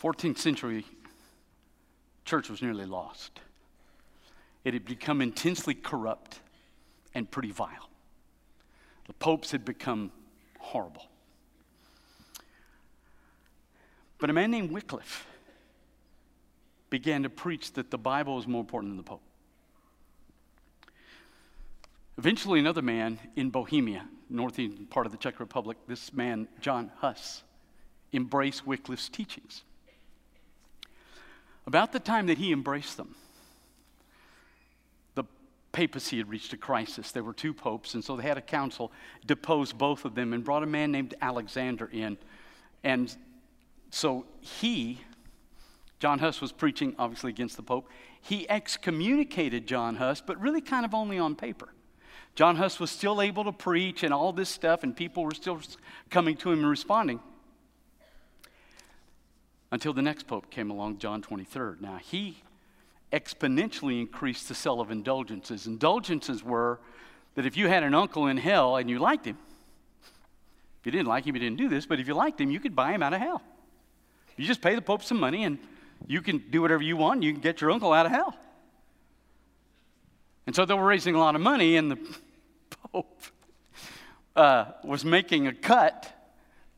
14th 0.00 0.38
century 0.38 0.84
church 2.24 2.48
was 2.48 2.62
nearly 2.62 2.86
lost. 2.86 3.40
It 4.64 4.74
had 4.74 4.84
become 4.84 5.20
intensely 5.20 5.74
corrupt 5.74 6.40
and 7.14 7.30
pretty 7.30 7.50
vile. 7.50 7.88
The 9.06 9.12
popes 9.14 9.50
had 9.50 9.64
become 9.64 10.12
horrible. 10.58 11.06
But 14.18 14.30
a 14.30 14.32
man 14.32 14.50
named 14.50 14.70
Wycliffe 14.70 15.26
began 16.90 17.22
to 17.22 17.30
preach 17.30 17.72
that 17.72 17.90
the 17.90 17.98
Bible 17.98 18.36
was 18.36 18.46
more 18.46 18.60
important 18.60 18.90
than 18.90 18.96
the 18.98 19.02
Pope. 19.02 19.22
Eventually, 22.18 22.60
another 22.60 22.82
man 22.82 23.18
in 23.34 23.50
Bohemia, 23.50 24.06
northeastern 24.28 24.86
part 24.86 25.06
of 25.06 25.12
the 25.12 25.18
Czech 25.18 25.40
Republic, 25.40 25.78
this 25.86 26.12
man, 26.12 26.48
John 26.60 26.90
Huss, 26.98 27.42
embraced 28.12 28.66
Wycliffe's 28.66 29.08
teachings. 29.08 29.62
About 31.66 31.92
the 31.92 32.00
time 32.00 32.26
that 32.26 32.38
he 32.38 32.52
embraced 32.52 32.96
them, 32.96 33.14
the 35.14 35.24
papacy 35.72 36.18
had 36.18 36.28
reached 36.28 36.52
a 36.52 36.56
crisis. 36.56 37.12
There 37.12 37.22
were 37.22 37.32
two 37.32 37.52
popes, 37.52 37.94
and 37.94 38.04
so 38.04 38.16
they 38.16 38.22
had 38.22 38.38
a 38.38 38.42
council 38.42 38.90
depose 39.26 39.72
both 39.72 40.04
of 40.04 40.14
them 40.14 40.32
and 40.32 40.44
brought 40.44 40.62
a 40.62 40.66
man 40.66 40.90
named 40.90 41.14
Alexander 41.20 41.88
in. 41.92 42.18
And 42.82 43.14
so 43.90 44.24
he, 44.40 45.00
John 45.98 46.18
Huss 46.18 46.40
was 46.40 46.50
preaching 46.50 46.94
obviously 46.98 47.30
against 47.30 47.56
the 47.56 47.62
Pope. 47.62 47.88
He 48.22 48.48
excommunicated 48.48 49.66
John 49.66 49.96
Huss, 49.96 50.22
but 50.24 50.40
really 50.40 50.60
kind 50.60 50.84
of 50.84 50.94
only 50.94 51.18
on 51.18 51.34
paper. 51.34 51.68
John 52.34 52.56
Huss 52.56 52.80
was 52.80 52.90
still 52.90 53.20
able 53.20 53.44
to 53.44 53.52
preach 53.52 54.02
and 54.02 54.14
all 54.14 54.32
this 54.32 54.48
stuff, 54.48 54.82
and 54.82 54.96
people 54.96 55.24
were 55.24 55.34
still 55.34 55.60
coming 56.10 56.36
to 56.38 56.52
him 56.52 56.60
and 56.60 56.68
responding 56.68 57.20
until 59.72 59.92
the 59.92 60.02
next 60.02 60.26
pope 60.26 60.50
came 60.50 60.70
along, 60.70 60.98
John 60.98 61.22
23rd. 61.22 61.80
Now, 61.80 61.98
he 62.02 62.42
exponentially 63.12 64.00
increased 64.00 64.48
the 64.48 64.54
sale 64.54 64.80
of 64.80 64.90
indulgences. 64.90 65.66
Indulgences 65.66 66.42
were 66.42 66.80
that 67.34 67.46
if 67.46 67.56
you 67.56 67.68
had 67.68 67.82
an 67.82 67.94
uncle 67.94 68.26
in 68.26 68.36
hell 68.36 68.76
and 68.76 68.90
you 68.90 68.98
liked 68.98 69.24
him, 69.24 69.38
if 70.80 70.86
you 70.86 70.92
didn't 70.92 71.08
like 71.08 71.24
him, 71.24 71.34
you 71.34 71.40
didn't 71.40 71.58
do 71.58 71.68
this, 71.68 71.86
but 71.86 72.00
if 72.00 72.08
you 72.08 72.14
liked 72.14 72.40
him, 72.40 72.50
you 72.50 72.58
could 72.58 72.74
buy 72.74 72.92
him 72.92 73.02
out 73.02 73.12
of 73.12 73.20
hell. 73.20 73.42
You 74.36 74.46
just 74.46 74.62
pay 74.62 74.74
the 74.74 74.82
Pope 74.82 75.02
some 75.02 75.20
money 75.20 75.44
and 75.44 75.58
you 76.06 76.22
can 76.22 76.38
do 76.50 76.62
whatever 76.62 76.82
you 76.82 76.96
want. 76.96 77.22
You 77.22 77.32
can 77.32 77.42
get 77.42 77.60
your 77.60 77.70
uncle 77.70 77.92
out 77.92 78.06
of 78.06 78.12
hell. 78.12 78.34
And 80.46 80.56
so 80.56 80.64
they 80.64 80.74
were 80.74 80.86
raising 80.86 81.14
a 81.14 81.18
lot 81.18 81.34
of 81.34 81.40
money, 81.40 81.76
and 81.76 81.90
the 81.90 81.98
Pope 82.92 83.20
uh, 84.34 84.64
was 84.82 85.04
making 85.04 85.46
a 85.46 85.52
cut 85.52 86.10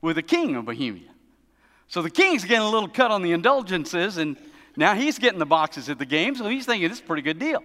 with 0.00 0.16
the 0.16 0.22
king 0.22 0.56
of 0.56 0.64
Bohemia. 0.64 1.11
So 1.92 2.00
the 2.00 2.08
king's 2.08 2.42
getting 2.46 2.66
a 2.66 2.70
little 2.70 2.88
cut 2.88 3.10
on 3.10 3.20
the 3.20 3.32
indulgences, 3.32 4.16
and 4.16 4.38
now 4.76 4.94
he's 4.94 5.18
getting 5.18 5.38
the 5.38 5.44
boxes 5.44 5.90
at 5.90 5.98
the 5.98 6.06
game, 6.06 6.34
so 6.34 6.48
he's 6.48 6.64
thinking 6.64 6.88
this 6.88 6.96
is 6.96 7.04
a 7.04 7.06
pretty 7.06 7.20
good 7.20 7.38
deal. 7.38 7.62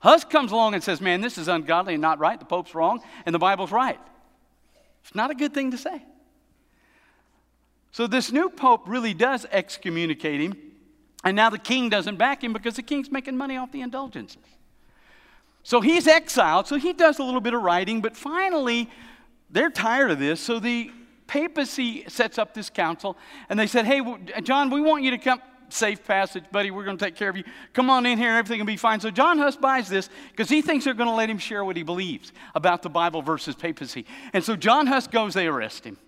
Huss 0.00 0.24
comes 0.24 0.50
along 0.50 0.72
and 0.72 0.82
says, 0.82 0.98
Man, 1.02 1.20
this 1.20 1.36
is 1.36 1.46
ungodly 1.46 1.92
and 1.92 2.00
not 2.00 2.18
right. 2.18 2.40
The 2.40 2.46
Pope's 2.46 2.74
wrong, 2.74 3.02
and 3.26 3.34
the 3.34 3.38
Bible's 3.38 3.70
right. 3.70 4.00
It's 5.02 5.14
not 5.14 5.30
a 5.30 5.34
good 5.34 5.52
thing 5.52 5.72
to 5.72 5.76
say. 5.76 6.02
So 7.92 8.06
this 8.06 8.32
new 8.32 8.48
Pope 8.48 8.84
really 8.88 9.12
does 9.12 9.44
excommunicate 9.52 10.40
him, 10.40 10.54
and 11.22 11.36
now 11.36 11.50
the 11.50 11.58
king 11.58 11.90
doesn't 11.90 12.16
back 12.16 12.42
him 12.42 12.54
because 12.54 12.76
the 12.76 12.82
king's 12.82 13.12
making 13.12 13.36
money 13.36 13.58
off 13.58 13.70
the 13.72 13.82
indulgences. 13.82 14.40
So 15.62 15.82
he's 15.82 16.06
exiled, 16.06 16.66
so 16.66 16.76
he 16.76 16.94
does 16.94 17.18
a 17.18 17.22
little 17.22 17.42
bit 17.42 17.52
of 17.52 17.60
writing, 17.60 18.00
but 18.00 18.16
finally, 18.16 18.88
they're 19.50 19.68
tired 19.68 20.12
of 20.12 20.18
this, 20.18 20.40
so 20.40 20.58
the 20.58 20.90
papacy 21.26 22.04
sets 22.08 22.38
up 22.38 22.54
this 22.54 22.70
council, 22.70 23.16
and 23.48 23.58
they 23.58 23.66
said, 23.66 23.86
Hey, 23.86 24.00
John, 24.42 24.70
we 24.70 24.80
want 24.80 25.04
you 25.04 25.10
to 25.12 25.18
come. 25.18 25.40
Safe 25.70 26.04
passage, 26.04 26.44
buddy. 26.52 26.70
We're 26.70 26.84
going 26.84 26.98
to 26.98 27.04
take 27.04 27.16
care 27.16 27.28
of 27.28 27.36
you. 27.36 27.42
Come 27.72 27.90
on 27.90 28.06
in 28.06 28.18
here, 28.18 28.28
and 28.28 28.36
everything 28.36 28.60
will 28.60 28.66
be 28.66 28.76
fine. 28.76 29.00
So 29.00 29.10
John 29.10 29.38
Huss 29.38 29.56
buys 29.56 29.88
this 29.88 30.08
because 30.30 30.48
he 30.48 30.62
thinks 30.62 30.84
they're 30.84 30.94
going 30.94 31.08
to 31.08 31.14
let 31.14 31.28
him 31.28 31.38
share 31.38 31.64
what 31.64 31.76
he 31.76 31.82
believes 31.82 32.32
about 32.54 32.82
the 32.82 32.90
Bible 32.90 33.22
versus 33.22 33.56
papacy. 33.56 34.04
And 34.32 34.44
so 34.44 34.56
John 34.56 34.86
Huss 34.86 35.08
goes, 35.08 35.34
they 35.34 35.46
arrest 35.46 35.84
him. 35.84 35.96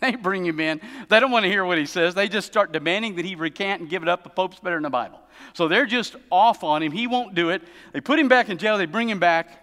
They 0.00 0.14
bring 0.14 0.46
him 0.46 0.60
in. 0.60 0.80
They 1.08 1.18
don't 1.18 1.32
want 1.32 1.42
to 1.42 1.50
hear 1.50 1.64
what 1.64 1.76
he 1.76 1.84
says. 1.84 2.14
They 2.14 2.28
just 2.28 2.46
start 2.46 2.70
demanding 2.70 3.16
that 3.16 3.24
he 3.24 3.34
recant 3.34 3.80
and 3.80 3.90
give 3.90 4.04
it 4.04 4.08
up. 4.08 4.22
The 4.22 4.30
Pope's 4.30 4.60
better 4.60 4.76
than 4.76 4.84
the 4.84 4.90
Bible. 4.90 5.20
So 5.54 5.66
they're 5.66 5.86
just 5.86 6.14
off 6.30 6.62
on 6.62 6.84
him. 6.84 6.92
He 6.92 7.08
won't 7.08 7.34
do 7.34 7.50
it. 7.50 7.62
They 7.92 8.00
put 8.00 8.16
him 8.16 8.28
back 8.28 8.48
in 8.48 8.58
jail. 8.58 8.78
They 8.78 8.86
bring 8.86 9.08
him 9.08 9.18
back. 9.18 9.60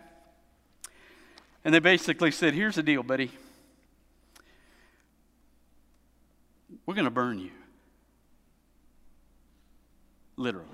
And 1.63 1.73
they 1.73 1.79
basically 1.79 2.31
said, 2.31 2.53
Here's 2.53 2.75
the 2.75 2.83
deal, 2.83 3.01
buddy. 3.01 3.31
We're 6.85 6.93
going 6.93 7.05
to 7.05 7.11
burn 7.11 7.39
you. 7.39 7.51
Literally. 10.37 10.69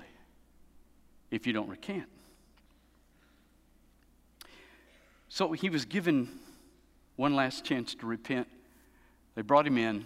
If 1.29 1.47
you 1.47 1.53
don't 1.53 1.69
recant. 1.69 2.09
So 5.29 5.53
he 5.53 5.69
was 5.69 5.85
given 5.85 6.27
one 7.15 7.35
last 7.35 7.63
chance 7.63 7.95
to 7.95 8.05
repent. 8.05 8.47
They 9.35 9.41
brought 9.41 9.65
him 9.65 9.77
in. 9.77 10.05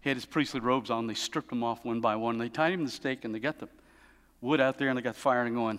He 0.00 0.10
had 0.10 0.16
his 0.16 0.26
priestly 0.26 0.60
robes 0.60 0.90
on. 0.90 1.06
They 1.06 1.14
stripped 1.14 1.52
him 1.52 1.62
off 1.62 1.84
one 1.84 2.00
by 2.00 2.16
one. 2.16 2.38
They 2.38 2.48
tied 2.48 2.72
him 2.72 2.80
to 2.80 2.86
the 2.86 2.90
stake 2.90 3.24
and 3.24 3.34
they 3.34 3.38
got 3.38 3.58
the 3.58 3.68
wood 4.40 4.60
out 4.60 4.78
there 4.78 4.88
and 4.88 4.98
they 4.98 5.02
got 5.02 5.14
the 5.14 5.20
fire 5.20 5.44
and 5.44 5.54
going. 5.54 5.78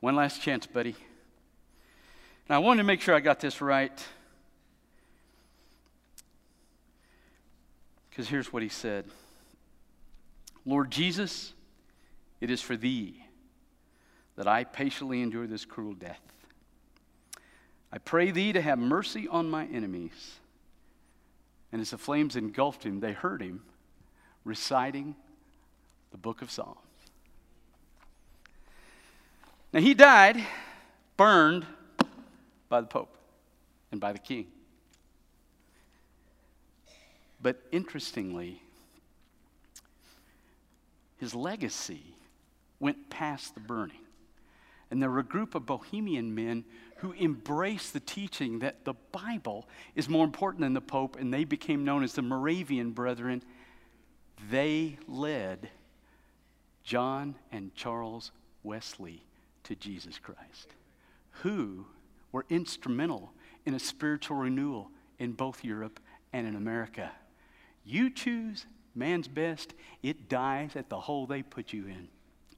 One 0.00 0.16
last 0.16 0.40
chance, 0.40 0.66
buddy. 0.66 0.96
Now, 2.48 2.56
I 2.56 2.58
wanted 2.58 2.78
to 2.78 2.84
make 2.84 3.00
sure 3.00 3.14
I 3.14 3.20
got 3.20 3.40
this 3.40 3.60
right. 3.60 3.92
Because 8.12 8.28
here's 8.28 8.52
what 8.52 8.62
he 8.62 8.68
said 8.68 9.06
Lord 10.66 10.90
Jesus, 10.90 11.54
it 12.40 12.50
is 12.50 12.60
for 12.60 12.76
thee 12.76 13.24
that 14.36 14.46
I 14.46 14.64
patiently 14.64 15.22
endure 15.22 15.46
this 15.46 15.64
cruel 15.64 15.94
death. 15.94 16.20
I 17.90 17.98
pray 17.98 18.30
thee 18.30 18.52
to 18.52 18.60
have 18.60 18.78
mercy 18.78 19.28
on 19.28 19.50
my 19.50 19.66
enemies. 19.66 20.38
And 21.70 21.80
as 21.80 21.90
the 21.90 21.98
flames 21.98 22.36
engulfed 22.36 22.84
him, 22.84 23.00
they 23.00 23.12
heard 23.12 23.40
him 23.42 23.62
reciting 24.44 25.14
the 26.10 26.18
book 26.18 26.42
of 26.42 26.50
Psalms. 26.50 26.78
Now 29.72 29.80
he 29.80 29.94
died, 29.94 30.42
burned 31.16 31.64
by 32.68 32.82
the 32.82 32.86
Pope 32.86 33.16
and 33.90 34.00
by 34.00 34.12
the 34.12 34.18
king. 34.18 34.46
But 37.42 37.60
interestingly, 37.72 38.62
his 41.16 41.34
legacy 41.34 42.14
went 42.78 43.10
past 43.10 43.54
the 43.54 43.60
burning. 43.60 43.96
And 44.90 45.02
there 45.02 45.10
were 45.10 45.20
a 45.20 45.24
group 45.24 45.54
of 45.54 45.66
Bohemian 45.66 46.34
men 46.34 46.64
who 46.96 47.14
embraced 47.14 47.92
the 47.92 48.00
teaching 48.00 48.60
that 48.60 48.84
the 48.84 48.94
Bible 49.10 49.66
is 49.96 50.08
more 50.08 50.24
important 50.24 50.60
than 50.60 50.74
the 50.74 50.80
Pope, 50.80 51.16
and 51.18 51.32
they 51.32 51.44
became 51.44 51.84
known 51.84 52.04
as 52.04 52.12
the 52.12 52.22
Moravian 52.22 52.92
Brethren. 52.92 53.42
They 54.50 54.98
led 55.08 55.70
John 56.84 57.36
and 57.50 57.74
Charles 57.74 58.32
Wesley 58.62 59.24
to 59.64 59.74
Jesus 59.74 60.18
Christ, 60.18 60.68
who 61.42 61.86
were 62.30 62.46
instrumental 62.50 63.32
in 63.64 63.74
a 63.74 63.80
spiritual 63.80 64.36
renewal 64.36 64.90
in 65.18 65.32
both 65.32 65.64
Europe 65.64 66.00
and 66.32 66.46
in 66.46 66.54
America. 66.54 67.10
You 67.84 68.10
choose 68.10 68.66
man's 68.94 69.28
best, 69.28 69.74
it 70.02 70.28
dies 70.28 70.76
at 70.76 70.88
the 70.88 71.00
hole 71.00 71.26
they 71.26 71.42
put 71.42 71.72
you 71.72 71.86
in. 71.86 72.08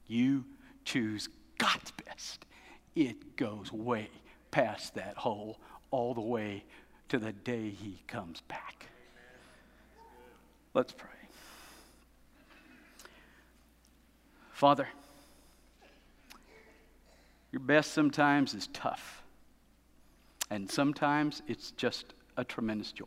You 0.07 0.45
choose 0.85 1.29
God's 1.59 1.93
best, 2.05 2.45
it 2.95 3.37
goes 3.37 3.73
way 3.73 4.09
past 4.51 4.95
that 4.95 5.17
hole 5.17 5.59
all 5.91 6.15
the 6.15 6.21
way 6.21 6.65
to 7.09 7.19
the 7.19 7.33
day 7.33 7.71
he 7.71 8.03
comes 8.07 8.41
back. 8.43 8.87
Let's 10.75 10.93
pray. 10.93 11.11
Father, 14.53 14.89
your 17.53 17.61
best 17.61 17.93
sometimes 17.93 18.55
is 18.55 18.69
tough, 18.73 19.23
and 20.51 20.71
sometimes 20.71 21.43
it's 21.47 21.71
just 21.73 22.15
a 22.37 22.45
tremendous 22.45 22.93
joy. 22.93 23.05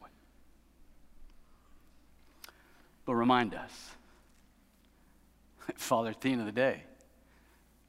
But 3.07 3.15
remind 3.15 3.55
us, 3.55 3.71
Father, 5.75 6.09
at 6.09 6.21
the 6.21 6.29
end 6.29 6.41
of 6.41 6.45
the 6.45 6.51
day, 6.51 6.83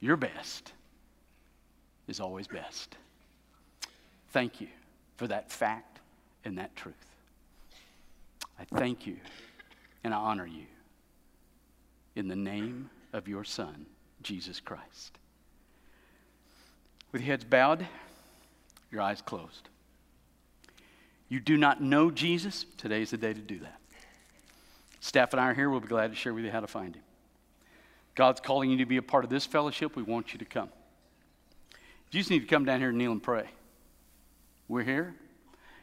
your 0.00 0.16
best 0.16 0.72
is 2.06 2.20
always 2.20 2.46
best. 2.46 2.96
Thank 4.30 4.60
you 4.60 4.68
for 5.16 5.26
that 5.26 5.50
fact 5.50 5.98
and 6.44 6.56
that 6.58 6.74
truth. 6.76 6.94
I 8.60 8.64
thank 8.64 9.08
you 9.08 9.16
and 10.04 10.14
I 10.14 10.18
honor 10.18 10.46
you 10.46 10.66
in 12.14 12.28
the 12.28 12.36
name 12.36 12.88
of 13.12 13.26
your 13.26 13.42
Son, 13.42 13.86
Jesus 14.22 14.60
Christ. 14.60 15.18
With 17.10 17.22
your 17.22 17.32
heads 17.32 17.44
bowed, 17.44 17.84
your 18.92 19.02
eyes 19.02 19.20
closed. 19.20 19.68
You 21.28 21.40
do 21.40 21.56
not 21.56 21.82
know 21.82 22.12
Jesus? 22.12 22.66
Today 22.76 23.02
is 23.02 23.10
the 23.10 23.16
day 23.16 23.32
to 23.32 23.40
do 23.40 23.58
that. 23.58 23.80
Staff 25.00 25.32
and 25.32 25.40
I 25.40 25.50
are 25.50 25.54
here. 25.54 25.70
We'll 25.70 25.80
be 25.80 25.88
glad 25.88 26.10
to 26.10 26.16
share 26.16 26.34
with 26.34 26.44
you 26.44 26.50
how 26.50 26.60
to 26.60 26.66
find 26.66 26.94
him. 26.94 27.02
God's 28.14 28.40
calling 28.40 28.70
you 28.70 28.78
to 28.78 28.86
be 28.86 28.96
a 28.96 29.02
part 29.02 29.24
of 29.24 29.30
this 29.30 29.46
fellowship. 29.46 29.94
We 29.94 30.02
want 30.02 30.32
you 30.32 30.38
to 30.40 30.44
come. 30.44 30.70
You 32.10 32.20
just 32.20 32.30
need 32.30 32.40
to 32.40 32.46
come 32.46 32.64
down 32.64 32.80
here 32.80 32.88
and 32.88 32.98
kneel 32.98 33.12
and 33.12 33.22
pray. 33.22 33.48
We're 34.66 34.82
here. 34.82 35.14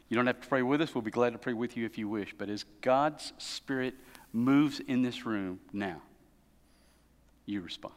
You 0.10 0.15
don't 0.15 0.28
have 0.28 0.41
to 0.41 0.47
pray 0.47 0.62
with 0.62 0.82
us. 0.82 0.93
We'll 0.93 1.01
be 1.01 1.12
glad 1.12 1.34
to 1.34 1.39
pray 1.39 1.54
with 1.54 1.78
you 1.78 1.86
if 1.86 1.97
you 1.97 2.08
wish. 2.08 2.36
But 2.38 2.49
as 2.49 2.65
God's 2.82 3.34
Spirit 3.38 3.95
moves 4.34 4.80
in 4.80 5.01
this 5.01 5.25
room 5.25 5.60
now, 5.71 6.01
you 7.45 7.62
respond. 7.62 7.95